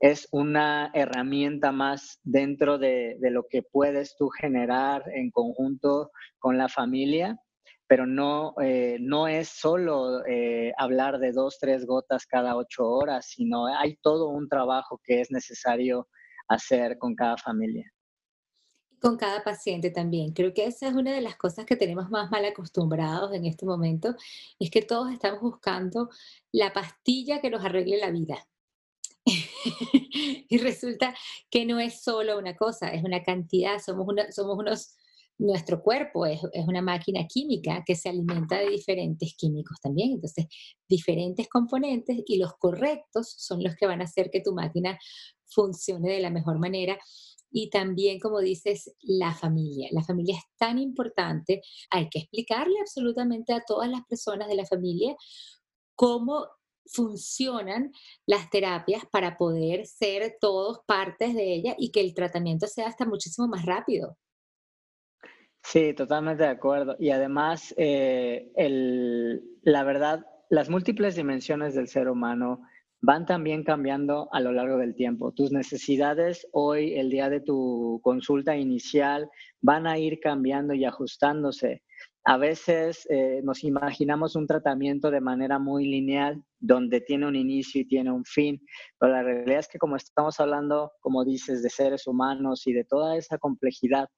es 0.00 0.26
una 0.32 0.90
herramienta 0.94 1.72
más 1.72 2.20
dentro 2.22 2.78
de, 2.78 3.16
de 3.20 3.30
lo 3.30 3.46
que 3.50 3.62
puedes 3.62 4.16
tú 4.16 4.30
generar 4.30 5.04
en 5.12 5.30
conjunto 5.30 6.10
con 6.38 6.56
la 6.56 6.70
familia 6.70 7.38
pero 7.90 8.06
no, 8.06 8.54
eh, 8.62 8.98
no 9.00 9.26
es 9.26 9.48
solo 9.48 10.24
eh, 10.24 10.72
hablar 10.78 11.18
de 11.18 11.32
dos, 11.32 11.58
tres 11.58 11.84
gotas 11.84 12.24
cada 12.24 12.56
ocho 12.56 12.88
horas, 12.88 13.26
sino 13.26 13.66
hay 13.66 13.96
todo 13.96 14.28
un 14.28 14.48
trabajo 14.48 15.00
que 15.02 15.20
es 15.20 15.32
necesario 15.32 16.06
hacer 16.46 16.98
con 16.98 17.16
cada 17.16 17.36
familia. 17.36 17.92
Con 19.00 19.16
cada 19.16 19.42
paciente 19.42 19.90
también. 19.90 20.32
Creo 20.32 20.54
que 20.54 20.66
esa 20.66 20.86
es 20.86 20.94
una 20.94 21.12
de 21.12 21.20
las 21.20 21.34
cosas 21.34 21.66
que 21.66 21.74
tenemos 21.74 22.08
más 22.10 22.30
mal 22.30 22.44
acostumbrados 22.44 23.34
en 23.34 23.44
este 23.44 23.66
momento, 23.66 24.14
es 24.60 24.70
que 24.70 24.82
todos 24.82 25.10
estamos 25.10 25.40
buscando 25.40 26.10
la 26.52 26.72
pastilla 26.72 27.40
que 27.40 27.50
nos 27.50 27.64
arregle 27.64 27.98
la 27.98 28.12
vida. 28.12 28.46
y 29.26 30.58
resulta 30.58 31.12
que 31.50 31.66
no 31.66 31.80
es 31.80 32.00
solo 32.00 32.38
una 32.38 32.54
cosa, 32.54 32.90
es 32.90 33.02
una 33.02 33.24
cantidad, 33.24 33.80
somos, 33.80 34.06
una, 34.06 34.30
somos 34.30 34.56
unos 34.56 34.96
nuestro 35.40 35.82
cuerpo 35.82 36.26
es, 36.26 36.40
una 36.66 36.82
máquina 36.82 37.26
química 37.26 37.82
que 37.86 37.96
se 37.96 38.10
alimenta 38.10 38.58
de 38.58 38.68
diferentes 38.68 39.34
químicos 39.36 39.80
también. 39.80 40.12
Entonces, 40.12 40.46
diferentes 40.88 41.48
componentes 41.48 42.18
y 42.26 42.36
los 42.36 42.52
correctos 42.58 43.34
son 43.38 43.62
los 43.62 43.74
que 43.74 43.86
van 43.86 44.02
a 44.02 44.04
hacer 44.04 44.30
que 44.30 44.42
tu 44.42 44.52
máquina 44.52 44.98
funcione 45.46 46.12
de 46.12 46.20
la 46.20 46.30
mejor 46.30 46.58
manera. 46.58 46.98
Y 47.50 47.70
también, 47.70 48.20
como 48.20 48.40
dices, 48.40 48.94
la 49.00 49.34
familia. 49.34 49.88
La 49.92 50.04
familia 50.04 50.36
es 50.36 50.44
tan 50.58 50.78
importante. 50.78 51.62
Hay 51.90 52.08
que 52.10 52.20
explicarle 52.20 52.78
absolutamente 52.80 53.54
a 53.54 53.64
todas 53.66 53.88
las 53.88 54.02
personas 54.06 54.46
de 54.48 54.56
la 54.56 54.66
familia 54.66 55.16
cómo 55.96 56.46
funcionan 56.86 57.92
las 58.26 58.50
terapias 58.50 59.04
para 59.10 59.38
poder 59.38 59.86
ser 59.86 60.36
todos 60.40 60.80
partes 60.86 61.34
de 61.34 61.54
ella 61.54 61.74
y 61.78 61.92
que 61.92 62.00
el 62.00 62.14
tratamiento 62.14 62.66
sea 62.66 62.88
hasta 62.88 63.06
muchísimo 63.06 63.48
más 63.48 63.64
rápido. 63.64 64.16
Sí, 65.62 65.94
totalmente 65.94 66.42
de 66.42 66.48
acuerdo. 66.48 66.96
Y 66.98 67.10
además, 67.10 67.74
eh, 67.76 68.50
el, 68.56 69.42
la 69.62 69.84
verdad, 69.84 70.26
las 70.48 70.68
múltiples 70.68 71.16
dimensiones 71.16 71.74
del 71.74 71.88
ser 71.88 72.08
humano 72.08 72.62
van 73.02 73.24
también 73.24 73.62
cambiando 73.64 74.28
a 74.32 74.40
lo 74.40 74.52
largo 74.52 74.78
del 74.78 74.94
tiempo. 74.94 75.32
Tus 75.32 75.52
necesidades 75.52 76.46
hoy, 76.52 76.94
el 76.94 77.10
día 77.10 77.30
de 77.30 77.40
tu 77.40 78.00
consulta 78.02 78.56
inicial, 78.56 79.28
van 79.60 79.86
a 79.86 79.98
ir 79.98 80.20
cambiando 80.20 80.74
y 80.74 80.84
ajustándose. 80.84 81.82
A 82.24 82.36
veces 82.36 83.06
eh, 83.08 83.40
nos 83.42 83.64
imaginamos 83.64 84.36
un 84.36 84.46
tratamiento 84.46 85.10
de 85.10 85.22
manera 85.22 85.58
muy 85.58 85.86
lineal, 85.86 86.42
donde 86.58 87.00
tiene 87.00 87.26
un 87.26 87.36
inicio 87.36 87.80
y 87.80 87.86
tiene 87.86 88.12
un 88.12 88.24
fin, 88.26 88.60
pero 88.98 89.12
la 89.12 89.22
realidad 89.22 89.60
es 89.60 89.68
que 89.68 89.78
como 89.78 89.96
estamos 89.96 90.38
hablando, 90.38 90.92
como 91.00 91.24
dices, 91.24 91.62
de 91.62 91.70
seres 91.70 92.06
humanos 92.06 92.66
y 92.66 92.74
de 92.74 92.84
toda 92.84 93.16
esa 93.16 93.38
complejidad 93.38 94.10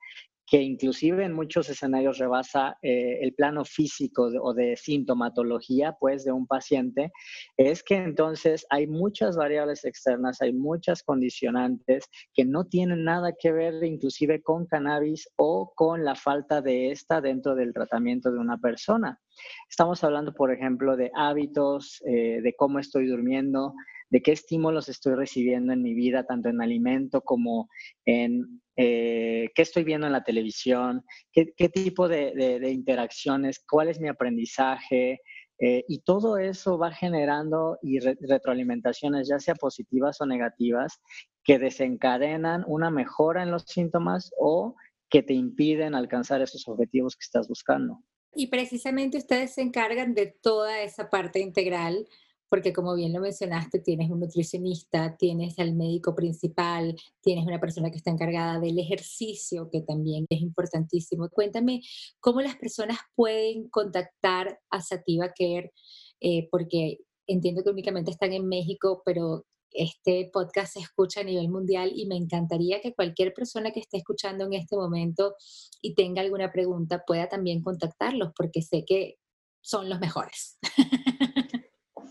que 0.46 0.60
inclusive 0.60 1.24
en 1.24 1.32
muchos 1.32 1.68
escenarios 1.68 2.18
rebasa 2.18 2.76
eh, 2.82 3.18
el 3.22 3.34
plano 3.34 3.64
físico 3.64 4.30
o 4.40 4.54
de 4.54 4.76
sintomatología, 4.76 5.96
pues, 5.98 6.24
de 6.24 6.32
un 6.32 6.46
paciente, 6.46 7.12
es 7.56 7.82
que 7.82 7.96
entonces 7.96 8.66
hay 8.70 8.86
muchas 8.86 9.36
variables 9.36 9.84
externas, 9.84 10.42
hay 10.42 10.52
muchas 10.52 11.02
condicionantes 11.02 12.04
que 12.34 12.44
no 12.44 12.66
tienen 12.66 13.04
nada 13.04 13.32
que 13.38 13.52
ver 13.52 13.82
inclusive 13.84 14.42
con 14.42 14.66
cannabis 14.66 15.28
o 15.36 15.72
con 15.74 16.04
la 16.04 16.14
falta 16.14 16.60
de 16.60 16.90
esta 16.90 17.20
dentro 17.20 17.54
del 17.54 17.72
tratamiento 17.72 18.30
de 18.30 18.38
una 18.38 18.58
persona. 18.58 19.20
Estamos 19.68 20.04
hablando, 20.04 20.34
por 20.34 20.52
ejemplo, 20.52 20.96
de 20.96 21.10
hábitos, 21.14 22.02
eh, 22.06 22.40
de 22.42 22.54
cómo 22.56 22.78
estoy 22.78 23.06
durmiendo, 23.06 23.74
de 24.12 24.20
qué 24.20 24.32
estímulos 24.32 24.90
estoy 24.90 25.14
recibiendo 25.14 25.72
en 25.72 25.82
mi 25.82 25.94
vida, 25.94 26.24
tanto 26.24 26.50
en 26.50 26.60
alimento 26.60 27.22
como 27.22 27.70
en 28.04 28.60
eh, 28.76 29.48
qué 29.54 29.62
estoy 29.62 29.84
viendo 29.84 30.06
en 30.06 30.12
la 30.12 30.22
televisión, 30.22 31.02
qué, 31.32 31.68
tipo 31.70 32.08
de, 32.08 32.60
interacciones, 32.70 33.64
cuál 33.66 33.88
es 33.88 33.98
mi 33.98 34.08
aprendizaje. 34.08 35.22
Eh, 35.58 35.84
y 35.88 36.00
todo 36.00 36.36
eso 36.36 36.76
va 36.76 36.92
generando 36.92 37.78
y 37.82 38.00
retroalimentaciones, 38.00 39.28
ya 39.28 39.38
sea 39.38 39.54
positivas 39.54 40.20
o 40.20 40.26
negativas, 40.26 41.00
que 41.42 41.58
desencadenan 41.58 42.64
una 42.66 42.90
mejora 42.90 43.42
en 43.42 43.50
los 43.50 43.62
síntomas 43.62 44.30
o 44.38 44.76
que 45.08 45.22
te 45.22 45.32
impiden 45.32 45.94
alcanzar 45.94 46.42
esos 46.42 46.68
objetivos 46.68 47.16
que 47.16 47.24
estás 47.24 47.48
buscando. 47.48 48.02
Y 48.34 48.48
precisamente 48.48 49.16
ustedes 49.16 49.54
se 49.54 49.62
encargan 49.62 50.14
de 50.14 50.26
toda 50.26 50.82
esa 50.82 51.08
parte 51.08 51.40
integral 51.40 52.06
porque 52.52 52.74
como 52.74 52.94
bien 52.94 53.14
lo 53.14 53.20
mencionaste, 53.22 53.78
tienes 53.78 54.10
un 54.10 54.20
nutricionista, 54.20 55.16
tienes 55.16 55.58
al 55.58 55.74
médico 55.74 56.14
principal, 56.14 56.94
tienes 57.22 57.46
una 57.46 57.58
persona 57.58 57.90
que 57.90 57.96
está 57.96 58.10
encargada 58.10 58.60
del 58.60 58.78
ejercicio, 58.78 59.70
que 59.72 59.80
también 59.80 60.26
es 60.28 60.42
importantísimo. 60.42 61.30
Cuéntame 61.30 61.80
cómo 62.20 62.42
las 62.42 62.56
personas 62.56 62.98
pueden 63.14 63.70
contactar 63.70 64.60
a 64.68 64.82
Sativa 64.82 65.28
Care, 65.28 65.72
eh, 66.20 66.46
porque 66.50 66.98
entiendo 67.26 67.64
que 67.64 67.70
únicamente 67.70 68.10
están 68.10 68.34
en 68.34 68.46
México, 68.46 69.00
pero 69.02 69.46
este 69.70 70.28
podcast 70.30 70.74
se 70.74 70.80
escucha 70.80 71.22
a 71.22 71.24
nivel 71.24 71.48
mundial 71.48 71.90
y 71.94 72.04
me 72.04 72.16
encantaría 72.16 72.82
que 72.82 72.92
cualquier 72.92 73.32
persona 73.32 73.70
que 73.70 73.80
esté 73.80 73.96
escuchando 73.96 74.44
en 74.44 74.52
este 74.52 74.76
momento 74.76 75.36
y 75.80 75.94
tenga 75.94 76.20
alguna 76.20 76.52
pregunta 76.52 77.02
pueda 77.06 77.30
también 77.30 77.62
contactarlos, 77.62 78.32
porque 78.36 78.60
sé 78.60 78.84
que 78.86 79.16
son 79.62 79.88
los 79.88 80.00
mejores. 80.00 80.58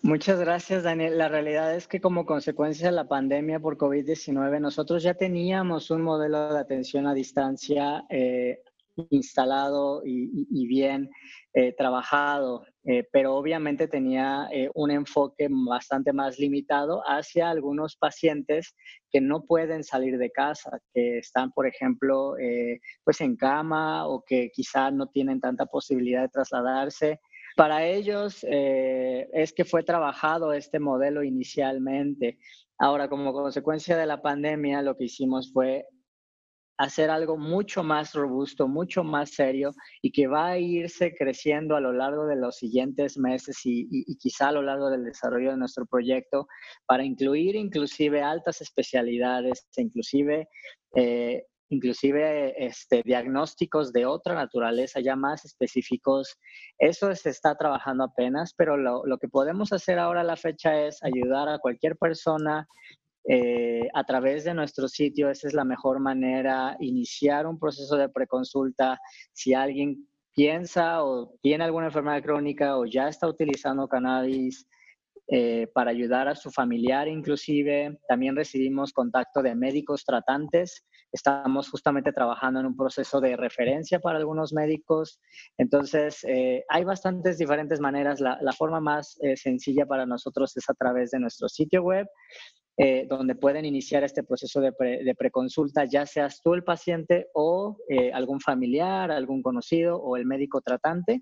Muchas 0.04 0.40
gracias, 0.40 0.82
Daniel. 0.82 1.16
La 1.16 1.30
realidad 1.30 1.76
es 1.76 1.88
que 1.88 2.02
como 2.02 2.26
consecuencia 2.26 2.88
de 2.88 2.92
la 2.92 3.08
pandemia 3.08 3.60
por 3.60 3.78
COVID-19, 3.78 4.60
nosotros 4.60 5.04
ya 5.04 5.14
teníamos 5.14 5.92
un 5.92 6.02
modelo 6.02 6.52
de 6.52 6.60
atención 6.60 7.06
a 7.06 7.14
distancia 7.14 8.04
eh, 8.10 8.64
instalado 9.12 10.02
y, 10.04 10.66
bien 10.66 11.12
eh, 11.54 11.76
trabajado, 11.78 12.66
eh, 12.84 13.08
pero 13.12 13.36
obviamente 13.36 13.88
tenía 13.88 14.50
un 14.74 14.90
enfoque 14.90 15.48
bastante 15.52 16.14
más 16.14 16.40
limitado 16.40 17.04
hacia 17.06 17.52
algunos 17.52 17.96
pacientes 17.96 18.76
que 19.12 19.22
no 19.22 19.44
pueden 19.44 19.84
salir 19.84 20.18
de 20.18 20.32
casa, 20.32 20.80
que 20.96 21.20
están, 21.20 21.52
por 21.52 21.68
ejemplo, 21.68 22.34
pues 23.04 23.22
en 23.22 23.36
cama 23.36 24.08
o 24.08 24.24
que 24.26 24.50
quizá 24.52 24.90
no 24.90 25.06
tienen 25.10 25.40
tanta 25.40 25.68
posibilidad 25.68 26.24
de 26.24 26.30
trasladarse 26.30 27.20
para 27.62 27.86
ellos 27.86 28.44
eh, 28.50 29.30
es 29.34 29.54
que 29.54 29.66
fue 29.66 29.84
trabajado 29.84 30.52
este 30.52 30.80
modelo 30.80 31.22
inicialmente. 31.22 32.40
Ahora, 32.80 33.08
como 33.08 33.34
consecuencia 33.34 33.96
de 33.96 34.08
la 34.08 34.20
pandemia, 34.20 34.82
lo 34.82 34.98
que 34.98 35.04
hicimos 35.04 35.54
fue 35.54 35.86
hacer 36.80 37.12
algo 37.12 37.38
mucho 37.38 37.84
más 37.84 38.16
robusto, 38.16 38.68
mucho 38.68 39.04
más 39.04 39.36
serio 39.36 39.76
y 40.02 40.12
que 40.12 40.26
va 40.26 40.48
a 40.48 40.58
irse 40.58 41.14
creciendo 41.14 41.76
a 41.76 41.82
lo 41.82 41.94
largo 41.94 42.26
de 42.26 42.36
los 42.36 42.56
siguientes 42.56 43.16
meses 43.20 43.60
y, 43.64 44.06
quizá 44.18 44.48
a 44.48 44.54
lo 44.54 44.64
largo 44.64 44.90
del 44.90 45.04
desarrollo 45.04 45.52
de 45.52 45.58
nuestro 45.58 45.86
proyecto 45.86 46.48
para 46.88 47.06
incluir 47.06 47.56
inclusive 47.56 48.24
altas 48.24 48.60
especialidades, 48.62 49.68
inclusive 49.78 50.50
eh, 50.96 51.46
inclusive 51.72 52.54
este, 52.64 53.02
diagnósticos 53.04 53.92
de 53.92 54.06
otra 54.06 54.36
naturaleza 54.36 55.00
ya 55.00 55.16
más 55.16 55.46
específicos. 55.46 56.38
Eso 56.78 57.16
se 57.16 57.30
está 57.30 57.56
trabajando 57.56 58.04
apenas, 58.04 58.54
pero 58.56 58.78
lo, 58.78 59.18
que 59.18 59.30
podemos 59.30 59.72
hacer 59.74 59.98
ahora 59.98 60.22
a 60.22 60.26
la 60.26 60.36
fecha 60.36 60.86
es 60.86 61.02
ayudar 61.02 61.50
a 61.50 61.60
cualquier 61.60 61.98
persona 61.98 62.68
eh, 63.28 63.88
a 63.94 64.04
través 64.04 64.44
de 64.44 64.54
nuestro 64.54 64.88
sitio. 64.88 65.30
Esa 65.30 65.48
es 65.48 65.54
la 65.54 65.64
mejor 65.64 66.00
manera, 66.00 66.76
iniciar 66.80 67.48
un 67.48 67.58
proceso 67.58 67.96
de 67.96 68.10
preconsulta. 68.10 69.00
Si 69.32 69.54
alguien 69.54 70.08
piensa 70.36 71.04
o 71.04 71.36
tiene 71.42 71.64
alguna 71.64 71.88
enfermedad 71.88 72.22
crónica 72.22 72.78
o 72.78 72.86
ya 72.86 73.08
está 73.08 73.28
utilizando 73.28 73.88
cannabis, 73.88 74.68
eh, 75.34 75.68
para 75.74 75.92
ayudar 75.92 76.28
a 76.28 76.36
su 76.36 76.52
familiar 76.52 77.08
inclusive. 77.08 77.98
También 78.06 78.36
recibimos 78.36 78.92
contacto 78.92 79.42
de 79.42 79.56
médicos 79.56 80.04
tratantes. 80.04 80.84
Estamos 81.12 81.70
justamente 81.70 82.14
trabajando 82.14 82.60
en 82.60 82.66
un 82.66 82.76
proceso 82.76 83.20
de 83.20 83.36
referencia 83.36 84.00
para 84.00 84.18
algunos 84.18 84.54
médicos. 84.54 85.20
Entonces, 85.58 86.24
eh, 86.24 86.64
hay 86.70 86.84
bastantes 86.84 87.38
diferentes 87.38 87.80
maneras. 87.80 88.20
La, 88.20 88.54
forma 88.58 88.80
más 88.80 89.18
eh, 89.22 89.36
sencilla 89.36 89.86
para 89.86 90.06
nosotros 90.06 90.56
es 90.56 90.70
a 90.70 90.74
través 90.74 91.12
de 91.12 91.20
nuestro 91.20 91.50
sitio 91.50 91.84
web. 91.84 92.08
donde 93.10 93.36
pueden 93.36 93.66
iniciar 93.66 94.04
este 94.04 94.24
proceso 94.24 94.60
de, 94.60 95.16
preconsulta, 95.16 95.86
ya 95.86 96.06
seas 96.06 96.42
tú 96.42 96.56
el 96.56 96.64
paciente 96.64 97.28
o 97.36 97.78
algún 98.14 98.40
familiar, 98.40 99.12
algún 99.12 99.44
conocido 99.44 99.98
o 99.98 100.18
el 100.18 100.26
médico 100.26 100.62
tratante 100.62 101.22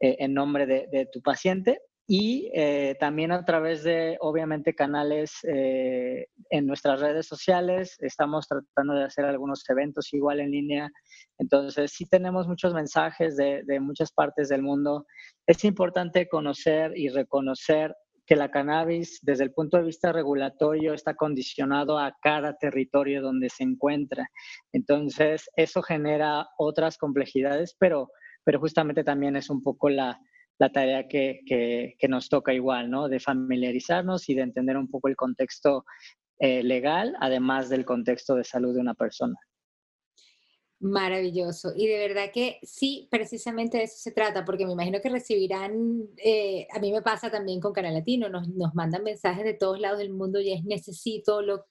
en 0.00 0.34
nombre 0.34 0.66
de, 0.66 1.08
tu 1.12 1.20
paciente 1.22 1.78
y 2.10 2.50
eh, 2.54 2.96
también 2.98 3.32
a 3.32 3.44
través 3.44 3.84
de, 3.84 4.16
obviamente, 4.20 4.74
canales 4.74 5.44
eh, 5.44 6.26
en 6.48 6.66
nuestras 6.66 7.00
redes 7.00 7.26
sociales. 7.26 7.96
Estamos 7.98 8.48
tratando 8.48 8.94
de 8.94 9.04
hacer 9.04 9.26
algunos 9.26 9.62
eventos 9.68 10.14
igual 10.14 10.40
en 10.40 10.50
línea. 10.50 10.90
Entonces, 11.36 11.92
sí 11.92 12.06
tenemos 12.06 12.48
muchos 12.48 12.72
mensajes 12.72 13.36
de, 13.36 13.62
de 13.66 13.80
muchas 13.80 14.10
partes 14.10 14.48
del 14.48 14.62
mundo. 14.62 15.04
Es 15.46 15.64
importante 15.64 16.30
conocer 16.30 16.96
y 16.96 17.10
reconocer 17.10 17.94
que 18.24 18.36
la 18.36 18.50
cannabis, 18.50 19.18
desde 19.20 19.44
el 19.44 19.52
punto 19.52 19.76
de 19.76 19.84
vista 19.84 20.10
regulatorio, 20.10 20.94
está 20.94 21.14
condicionado 21.14 21.98
a 21.98 22.16
cada 22.22 22.56
territorio 22.56 23.20
donde 23.20 23.50
se 23.50 23.64
encuentra. 23.64 24.30
Entonces, 24.72 25.50
eso 25.56 25.82
genera 25.82 26.48
otras 26.56 26.96
complejidades, 26.96 27.76
pero, 27.78 28.08
pero 28.44 28.60
justamente 28.60 29.04
también 29.04 29.36
es 29.36 29.50
un 29.50 29.62
poco 29.62 29.90
la, 29.90 30.18
la 30.58 30.70
tarea 30.70 31.06
que, 31.08 31.40
que, 31.46 32.08
nos 32.08 32.28
toca 32.28 32.52
igual, 32.52 32.90
¿no? 32.90 33.08
De 33.08 33.20
familiarizarnos 33.20 34.28
y 34.28 34.34
de 34.34 34.42
entender 34.42 34.76
un 34.76 34.88
poco 34.88 35.08
el 35.08 35.16
contexto 35.16 35.84
eh, 36.38 36.62
legal, 36.62 37.14
además 37.20 37.68
del 37.68 37.84
contexto 37.84 38.34
de 38.34 38.44
salud 38.44 38.74
de 38.74 38.80
una 38.80 38.94
persona. 38.94 39.36
Maravilloso. 40.80 41.72
Y 41.76 41.88
de 41.88 41.98
verdad 41.98 42.30
que 42.32 42.60
sí, 42.62 43.08
precisamente 43.10 43.78
de 43.78 43.84
eso 43.84 43.96
se 43.98 44.12
trata, 44.12 44.44
porque 44.44 44.64
me 44.64 44.72
imagino 44.72 45.00
que 45.00 45.08
recibirán, 45.08 46.08
eh, 46.16 46.68
a 46.72 46.78
mí 46.78 46.92
me 46.92 47.02
pasa 47.02 47.30
también 47.30 47.60
con 47.60 47.72
Canal 47.72 47.94
Latino, 47.94 48.28
nos, 48.28 48.48
nos 48.48 48.74
mandan 48.74 49.02
mensajes 49.02 49.44
de 49.44 49.54
todos 49.54 49.80
lados 49.80 49.98
del 49.98 50.10
mundo 50.10 50.40
y 50.40 50.52
es 50.52 50.64
necesito 50.64 51.42
lo, 51.42 51.66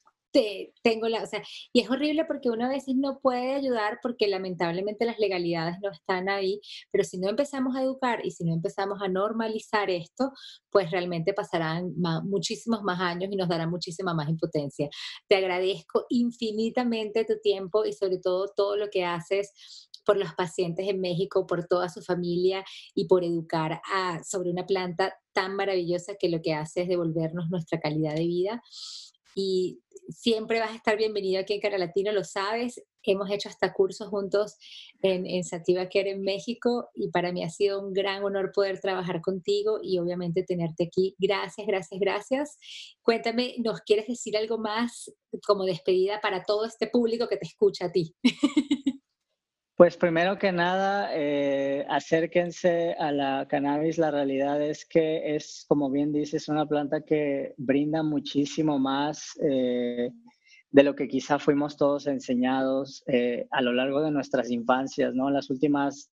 tengo 0.83 1.07
la, 1.07 1.27
y 1.73 1.81
es 1.81 1.89
horrible 1.89 2.25
porque 2.25 2.49
uno 2.49 2.65
a 2.65 2.69
veces 2.69 2.95
no 2.95 3.19
puede 3.19 3.55
ayudar 3.55 3.99
porque 4.01 4.27
lamentablemente 4.27 5.05
las 5.05 5.19
legalidades 5.19 5.77
no 5.81 5.89
están 5.91 6.29
ahí, 6.29 6.59
pero 6.91 7.03
si 7.03 7.17
no 7.17 7.29
empezamos 7.29 7.75
a 7.75 7.81
educar 7.81 8.25
y 8.25 8.31
si 8.31 8.43
no 8.43 8.53
empezamos 8.53 9.01
a 9.01 9.07
normalizar 9.07 9.89
esto, 9.89 10.31
pues 10.69 10.91
realmente 10.91 11.33
pasarán 11.33 11.93
muchísimos 12.25 12.83
más 12.83 12.99
años 12.99 13.29
y 13.31 13.35
nos 13.35 13.49
dará 13.49 13.67
muchísima 13.67 14.13
más 14.13 14.29
impotencia. 14.29 14.89
Te 15.27 15.35
agradezco 15.35 16.05
infinitamente 16.09 17.25
tu 17.25 17.39
tiempo 17.41 17.85
y 17.85 17.93
sobre 17.93 18.19
todo 18.19 18.47
todo 18.55 18.75
lo 18.75 18.89
que 18.89 19.05
haces 19.05 19.51
por 20.05 20.17
los 20.17 20.33
pacientes 20.35 20.87
en 20.87 21.01
México, 21.01 21.45
por 21.45 21.67
toda 21.67 21.89
su 21.89 22.01
familia 22.01 22.63
y 22.95 23.07
por 23.07 23.25
educar 23.25 23.81
sobre 24.23 24.49
una 24.49 24.65
planta 24.65 25.13
tan 25.33 25.55
maravillosa 25.55 26.15
que 26.17 26.29
lo 26.29 26.41
que 26.41 26.53
hace 26.53 26.83
es 26.83 26.87
devolvernos 26.87 27.49
nuestra 27.49 27.79
calidad 27.79 28.15
de 28.15 28.25
vida 28.25 28.61
y 29.35 29.81
siempre 30.09 30.59
vas 30.59 30.71
a 30.71 30.75
estar 30.75 30.97
bienvenido 30.97 31.39
aquí 31.39 31.53
en 31.53 31.61
Cara 31.61 31.77
Latino, 31.77 32.11
lo 32.11 32.23
sabes. 32.23 32.81
Hemos 33.03 33.29
hecho 33.31 33.47
hasta 33.47 33.73
cursos 33.73 34.09
juntos 34.09 34.57
en, 35.01 35.25
en 35.25 35.43
Sativa 35.43 35.87
Care 35.87 36.11
en 36.11 36.21
México 36.21 36.89
y 36.93 37.09
para 37.09 37.31
mí 37.31 37.43
ha 37.43 37.49
sido 37.49 37.81
un 37.81 37.93
gran 37.93 38.23
honor 38.23 38.51
poder 38.53 38.79
trabajar 38.79 39.21
contigo 39.21 39.79
y 39.81 39.97
obviamente 39.99 40.43
tenerte 40.43 40.85
aquí. 40.85 41.15
Gracias, 41.17 41.65
gracias, 41.67 41.99
gracias. 41.99 42.57
Cuéntame, 43.01 43.55
¿nos 43.59 43.81
quieres 43.81 44.07
decir 44.07 44.35
algo 44.35 44.57
más 44.57 45.11
como 45.45 45.63
despedida 45.63 46.19
para 46.21 46.43
todo 46.43 46.65
este 46.65 46.87
público 46.87 47.27
que 47.27 47.37
te 47.37 47.47
escucha 47.47 47.85
a 47.85 47.91
ti? 47.91 48.13
Pues 49.77 49.95
primero 49.95 50.39
que 50.39 50.51
nada, 50.51 51.11
eh, 51.13 51.85
acérquense 51.87 52.95
a 52.97 53.11
la 53.11 53.47
cannabis. 53.47 53.99
La 53.99 54.09
realidad 54.09 54.59
es 54.59 54.87
que 54.87 55.35
es, 55.35 55.65
como 55.67 55.91
bien 55.91 56.11
dices, 56.11 56.49
una 56.49 56.65
planta 56.65 57.01
que 57.01 57.53
brinda 57.57 58.01
muchísimo 58.01 58.79
más 58.79 59.37
eh, 59.39 60.09
de 60.71 60.83
lo 60.83 60.95
que 60.95 61.07
quizá 61.07 61.37
fuimos 61.37 61.77
todos 61.77 62.07
enseñados 62.07 63.03
eh, 63.05 63.45
a 63.51 63.61
lo 63.61 63.71
largo 63.71 64.01
de 64.01 64.09
nuestras 64.09 64.49
infancias, 64.49 65.13
¿no? 65.13 65.29
Las 65.29 65.51
últimas, 65.51 66.09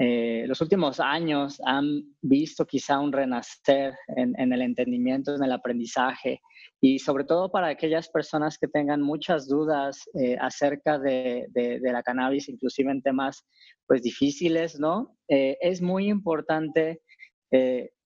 eh, 0.00 0.44
los 0.46 0.60
últimos 0.60 1.00
años 1.00 1.60
han 1.64 2.02
visto 2.22 2.64
quizá 2.64 3.00
un 3.00 3.12
renacer 3.12 3.94
en, 4.16 4.52
el 4.52 4.62
entendimiento, 4.62 5.34
en 5.34 5.42
el 5.42 5.52
aprendizaje 5.52 6.40
y 6.80 7.00
sobre 7.00 7.24
todo 7.24 7.50
para 7.50 7.68
aquellas 7.68 8.08
personas 8.08 8.58
que 8.58 8.68
tengan 8.68 9.02
muchas 9.02 9.48
dudas 9.48 10.08
eh, 10.14 10.36
acerca 10.40 10.98
de, 10.98 11.46
de, 11.50 11.80
la 11.82 12.02
cannabis, 12.04 12.48
inclusive 12.48 12.92
en 12.92 13.02
temas 13.02 13.44
pues 13.86 14.02
difíciles, 14.02 14.78
¿no? 14.78 15.16
es 15.26 15.82
muy 15.82 16.08
importante 16.08 17.00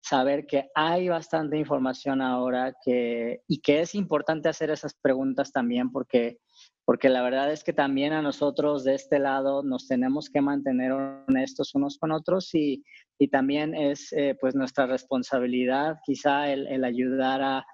saber 0.03 0.47
que 0.47 0.69
hay 0.75 1.09
bastante 1.09 1.57
información 1.57 2.21
ahora 2.21 2.75
que, 2.85 3.43
y 3.47 3.61
que 3.61 3.81
es 3.81 3.95
importante 3.95 4.49
hacer 4.49 4.71
esas 4.71 4.95
preguntas 4.95 5.53
también 5.53 5.91
porque, 5.91 6.39
porque 6.85 7.09
la 7.09 7.23
verdad 7.23 7.53
es 7.53 7.65
que 7.65 7.73
también 7.73 8.13
a 8.13 8.23
nosotros 8.23 8.85
de 8.85 8.95
este 8.95 9.19
lado 9.19 9.63
nos 9.63 9.87
tenemos 9.87 10.29
que 10.31 10.41
mantener 10.41 10.93
honestos 10.93 11.75
unos 11.75 11.99
con 11.99 12.13
otros 12.13 12.55
y, 12.55 12.85
y 13.19 13.29
también 13.29 13.75
es 13.75 14.13
eh, 14.13 14.37
pues 14.41 14.55
nuestra 14.55 14.87
responsabilidad 14.87 15.99
quizá 16.05 16.51
el, 16.51 16.67
el 16.67 16.85
ayudar 16.85 17.43
a, 17.43 17.65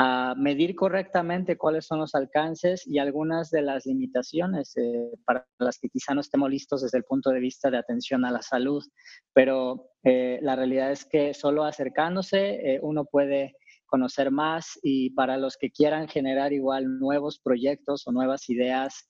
a 0.00 0.36
medir 0.36 0.76
correctamente 0.76 1.58
cuáles 1.58 1.84
son 1.84 1.98
los 1.98 2.14
alcances 2.14 2.86
y 2.86 3.00
algunas 3.00 3.50
de 3.50 3.62
las 3.62 3.84
limitaciones 3.84 4.76
eh, 4.76 5.10
para 5.24 5.44
las 5.58 5.80
que 5.80 5.88
quizá 5.88 6.14
no 6.14 6.20
estemos 6.20 6.48
listos 6.48 6.82
desde 6.82 6.98
el 6.98 7.04
punto 7.04 7.30
de 7.30 7.40
vista 7.40 7.68
de 7.68 7.78
atención 7.78 8.24
a 8.24 8.30
la 8.30 8.40
salud. 8.40 8.80
Pero 9.34 9.90
eh, 10.04 10.38
la 10.40 10.54
realidad 10.54 10.92
es 10.92 11.04
que 11.04 11.34
solo 11.34 11.64
acercándose 11.64 12.74
eh, 12.74 12.78
uno 12.80 13.06
puede 13.06 13.56
conocer 13.88 14.30
más 14.30 14.78
y 14.82 15.10
para 15.10 15.36
los 15.36 15.56
que 15.56 15.70
quieran 15.70 16.06
generar 16.06 16.52
igual 16.52 16.98
nuevos 17.00 17.40
proyectos 17.40 18.06
o 18.06 18.12
nuevas 18.12 18.48
ideas 18.48 19.08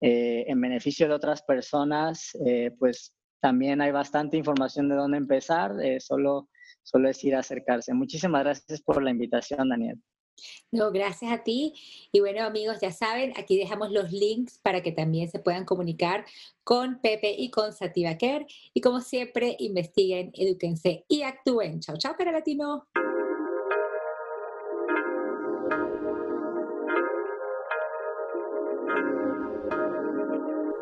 en 0.00 0.60
beneficio 0.60 1.08
de 1.08 1.14
otras 1.14 1.42
personas, 1.42 2.30
pues 2.78 3.12
también 3.40 3.80
hay 3.80 3.90
bastante 3.90 4.36
información 4.36 4.88
de 4.88 4.94
dónde 4.94 5.18
empezar, 5.18 5.72
solo, 5.98 6.48
solo 6.82 7.08
es 7.08 7.24
ir 7.24 7.34
a 7.34 7.40
acercarse. 7.40 7.92
Muchísimas 7.94 8.44
gracias 8.44 8.80
por 8.80 9.02
la 9.02 9.10
invitación, 9.10 9.68
Daniel. 9.68 10.00
No, 10.70 10.92
gracias 10.92 11.32
a 11.32 11.42
ti. 11.42 11.74
Y 12.12 12.20
bueno, 12.20 12.44
amigos, 12.44 12.78
ya 12.80 12.92
saben, 12.92 13.32
aquí 13.36 13.58
dejamos 13.58 13.90
los 13.90 14.12
links 14.12 14.58
para 14.58 14.82
que 14.84 14.92
también 14.92 15.28
se 15.28 15.40
puedan 15.40 15.64
comunicar 15.64 16.24
con 16.62 17.00
Pepe 17.00 17.34
y 17.36 17.50
con 17.50 17.72
Sativa 17.72 18.16
Care. 18.16 18.46
Y 18.72 18.80
como 18.80 19.00
siempre, 19.00 19.56
investiguen, 19.58 20.30
edúquense 20.34 21.04
y 21.08 21.22
actúen. 21.22 21.80
Chao, 21.80 21.96
chao, 21.98 22.14
cara 22.16 22.30
latino. 22.30 22.86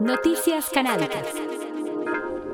Noticias 0.00 0.68
canábicas. 0.72 1.26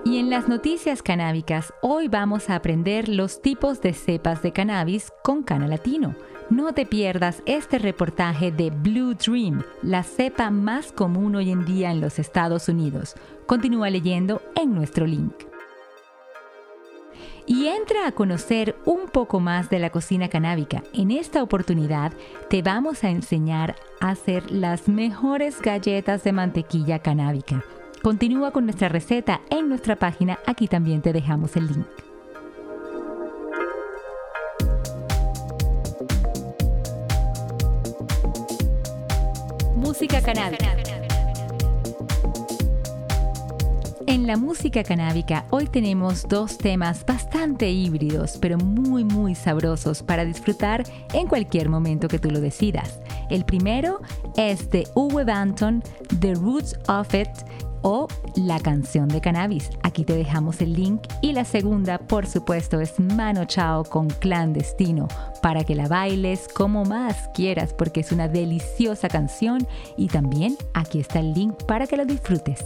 Y 0.05 0.19
en 0.19 0.31
las 0.31 0.49
noticias 0.49 1.03
canábicas, 1.03 1.73
hoy 1.83 2.09
vamos 2.09 2.51
a 2.51 2.57
aprender 2.57 3.09
los 3.09 3.43
tipos 3.43 3.81
de 3.81 3.93
cepas 3.93 4.43
de 4.43 4.53
cannabis 4.53 5.13
con 5.23 5.43
cana 5.43 5.67
latino 5.67 6.15
no 6.53 6.75
te 6.75 6.85
pierdas 6.85 7.43
este 7.47 7.79
reportaje 7.79 8.53
de 8.53 8.71
Blue 8.71 9.15
Dream, 9.15 9.63
la 9.83 10.03
cepa 10.03 10.51
más 10.51 10.93
común 10.93 11.35
hoy 11.35 11.51
en 11.51 11.65
día 11.65 11.91
en 11.91 12.03
los 12.03 12.19
Estados 12.19 12.69
Unidos. 12.69 13.15
Continúa 13.47 13.89
leyendo 13.89 14.43
en 14.55 14.75
nuestro 14.75 15.07
link. 15.07 15.33
Y 17.47 17.67
entra 17.67 18.07
a 18.07 18.13
conocer 18.13 18.77
un 18.85 19.07
poco 19.09 19.41
más 19.41 19.69
de 19.69 19.79
la 19.79 19.91
cocina 19.91 20.29
canábica. 20.29 20.83
En 20.93 21.11
esta 21.11 21.43
oportunidad 21.43 22.13
te 22.49 22.63
vamos 22.63 23.05
a 23.05 23.11
enseñar 23.11 23.77
a 24.01 24.11
hacer 24.11 24.51
las 24.51 24.89
mejores 24.89 25.61
galletas 25.61 26.25
de 26.25 26.33
mantequilla 26.33 27.01
canábica. 27.01 27.65
Continúa 28.03 28.51
con 28.51 28.65
nuestra 28.65 28.89
receta 28.89 29.43
en 29.51 29.69
nuestra 29.69 29.97
página, 29.97 30.39
aquí 30.47 30.67
también 30.67 31.03
te 31.03 31.13
dejamos 31.13 31.57
el 31.57 31.69
link. 31.69 31.87
Música 39.77 40.21
canábica. 40.21 40.82
En 44.13 44.27
la 44.27 44.37
música 44.37 44.85
canábica 44.85 45.47
hoy 45.49 45.65
tenemos 45.69 46.29
dos 46.29 46.59
temas 46.59 47.07
bastante 47.07 47.71
híbridos, 47.71 48.37
pero 48.43 48.59
muy 48.59 49.05
muy 49.05 49.35
sabrosos 49.35 50.03
para 50.03 50.27
disfrutar 50.27 50.85
en 51.15 51.27
cualquier 51.27 51.71
momento 51.71 52.09
que 52.09 52.19
tú 52.19 52.31
lo 52.31 52.43
decidas. 52.43 53.01
El 53.31 53.47
primero 53.47 54.03
es 54.37 54.69
de 54.71 54.87
Uwe 54.95 55.25
Banton, 55.25 55.83
The 56.21 56.35
Roots 56.35 56.79
of 56.89 57.15
It, 57.15 57.31
o 57.81 58.07
la 58.37 58.61
canción 58.61 59.09
de 59.09 59.23
cannabis. 59.23 59.71
Aquí 59.83 60.05
te 60.05 60.15
dejamos 60.15 60.61
el 60.61 60.75
link. 60.75 61.01
Y 61.23 61.33
la 61.33 61.47
segunda, 61.47 61.97
por 61.97 62.27
supuesto, 62.27 62.81
es 62.83 63.01
Mano 63.01 63.47
Chao 63.47 63.83
con 63.83 64.09
Clandestino, 64.09 65.09
para 65.41 65.65
que 65.65 65.75
la 65.75 65.89
bailes 65.89 66.49
como 66.49 66.85
más 66.85 67.31
quieras, 67.33 67.73
porque 67.73 68.01
es 68.01 68.13
una 68.13 68.29
deliciosa 68.29 69.09
canción. 69.09 69.67
Y 69.97 70.09
también 70.09 70.59
aquí 70.75 71.01
está 71.01 71.19
el 71.19 71.33
link 71.33 71.65
para 71.65 71.87
que 71.87 71.97
lo 71.97 72.05
disfrutes. 72.05 72.63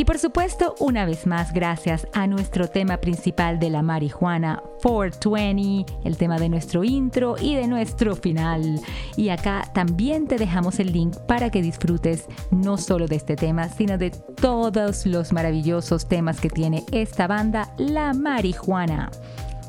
Y 0.00 0.06
por 0.06 0.18
supuesto, 0.18 0.76
una 0.78 1.04
vez 1.04 1.26
más, 1.26 1.52
gracias 1.52 2.06
a 2.14 2.26
nuestro 2.26 2.68
tema 2.68 2.96
principal 3.02 3.58
de 3.58 3.68
la 3.68 3.82
marihuana 3.82 4.62
420, 4.82 5.92
el 6.04 6.16
tema 6.16 6.38
de 6.38 6.48
nuestro 6.48 6.84
intro 6.84 7.36
y 7.38 7.54
de 7.54 7.66
nuestro 7.66 8.16
final. 8.16 8.80
Y 9.18 9.28
acá 9.28 9.70
también 9.74 10.26
te 10.26 10.38
dejamos 10.38 10.80
el 10.80 10.90
link 10.90 11.18
para 11.28 11.50
que 11.50 11.60
disfrutes 11.60 12.28
no 12.50 12.78
solo 12.78 13.08
de 13.08 13.16
este 13.16 13.36
tema, 13.36 13.68
sino 13.68 13.98
de 13.98 14.08
todos 14.08 15.04
los 15.04 15.34
maravillosos 15.34 16.08
temas 16.08 16.40
que 16.40 16.48
tiene 16.48 16.82
esta 16.92 17.26
banda, 17.26 17.74
la 17.76 18.14
marihuana. 18.14 19.10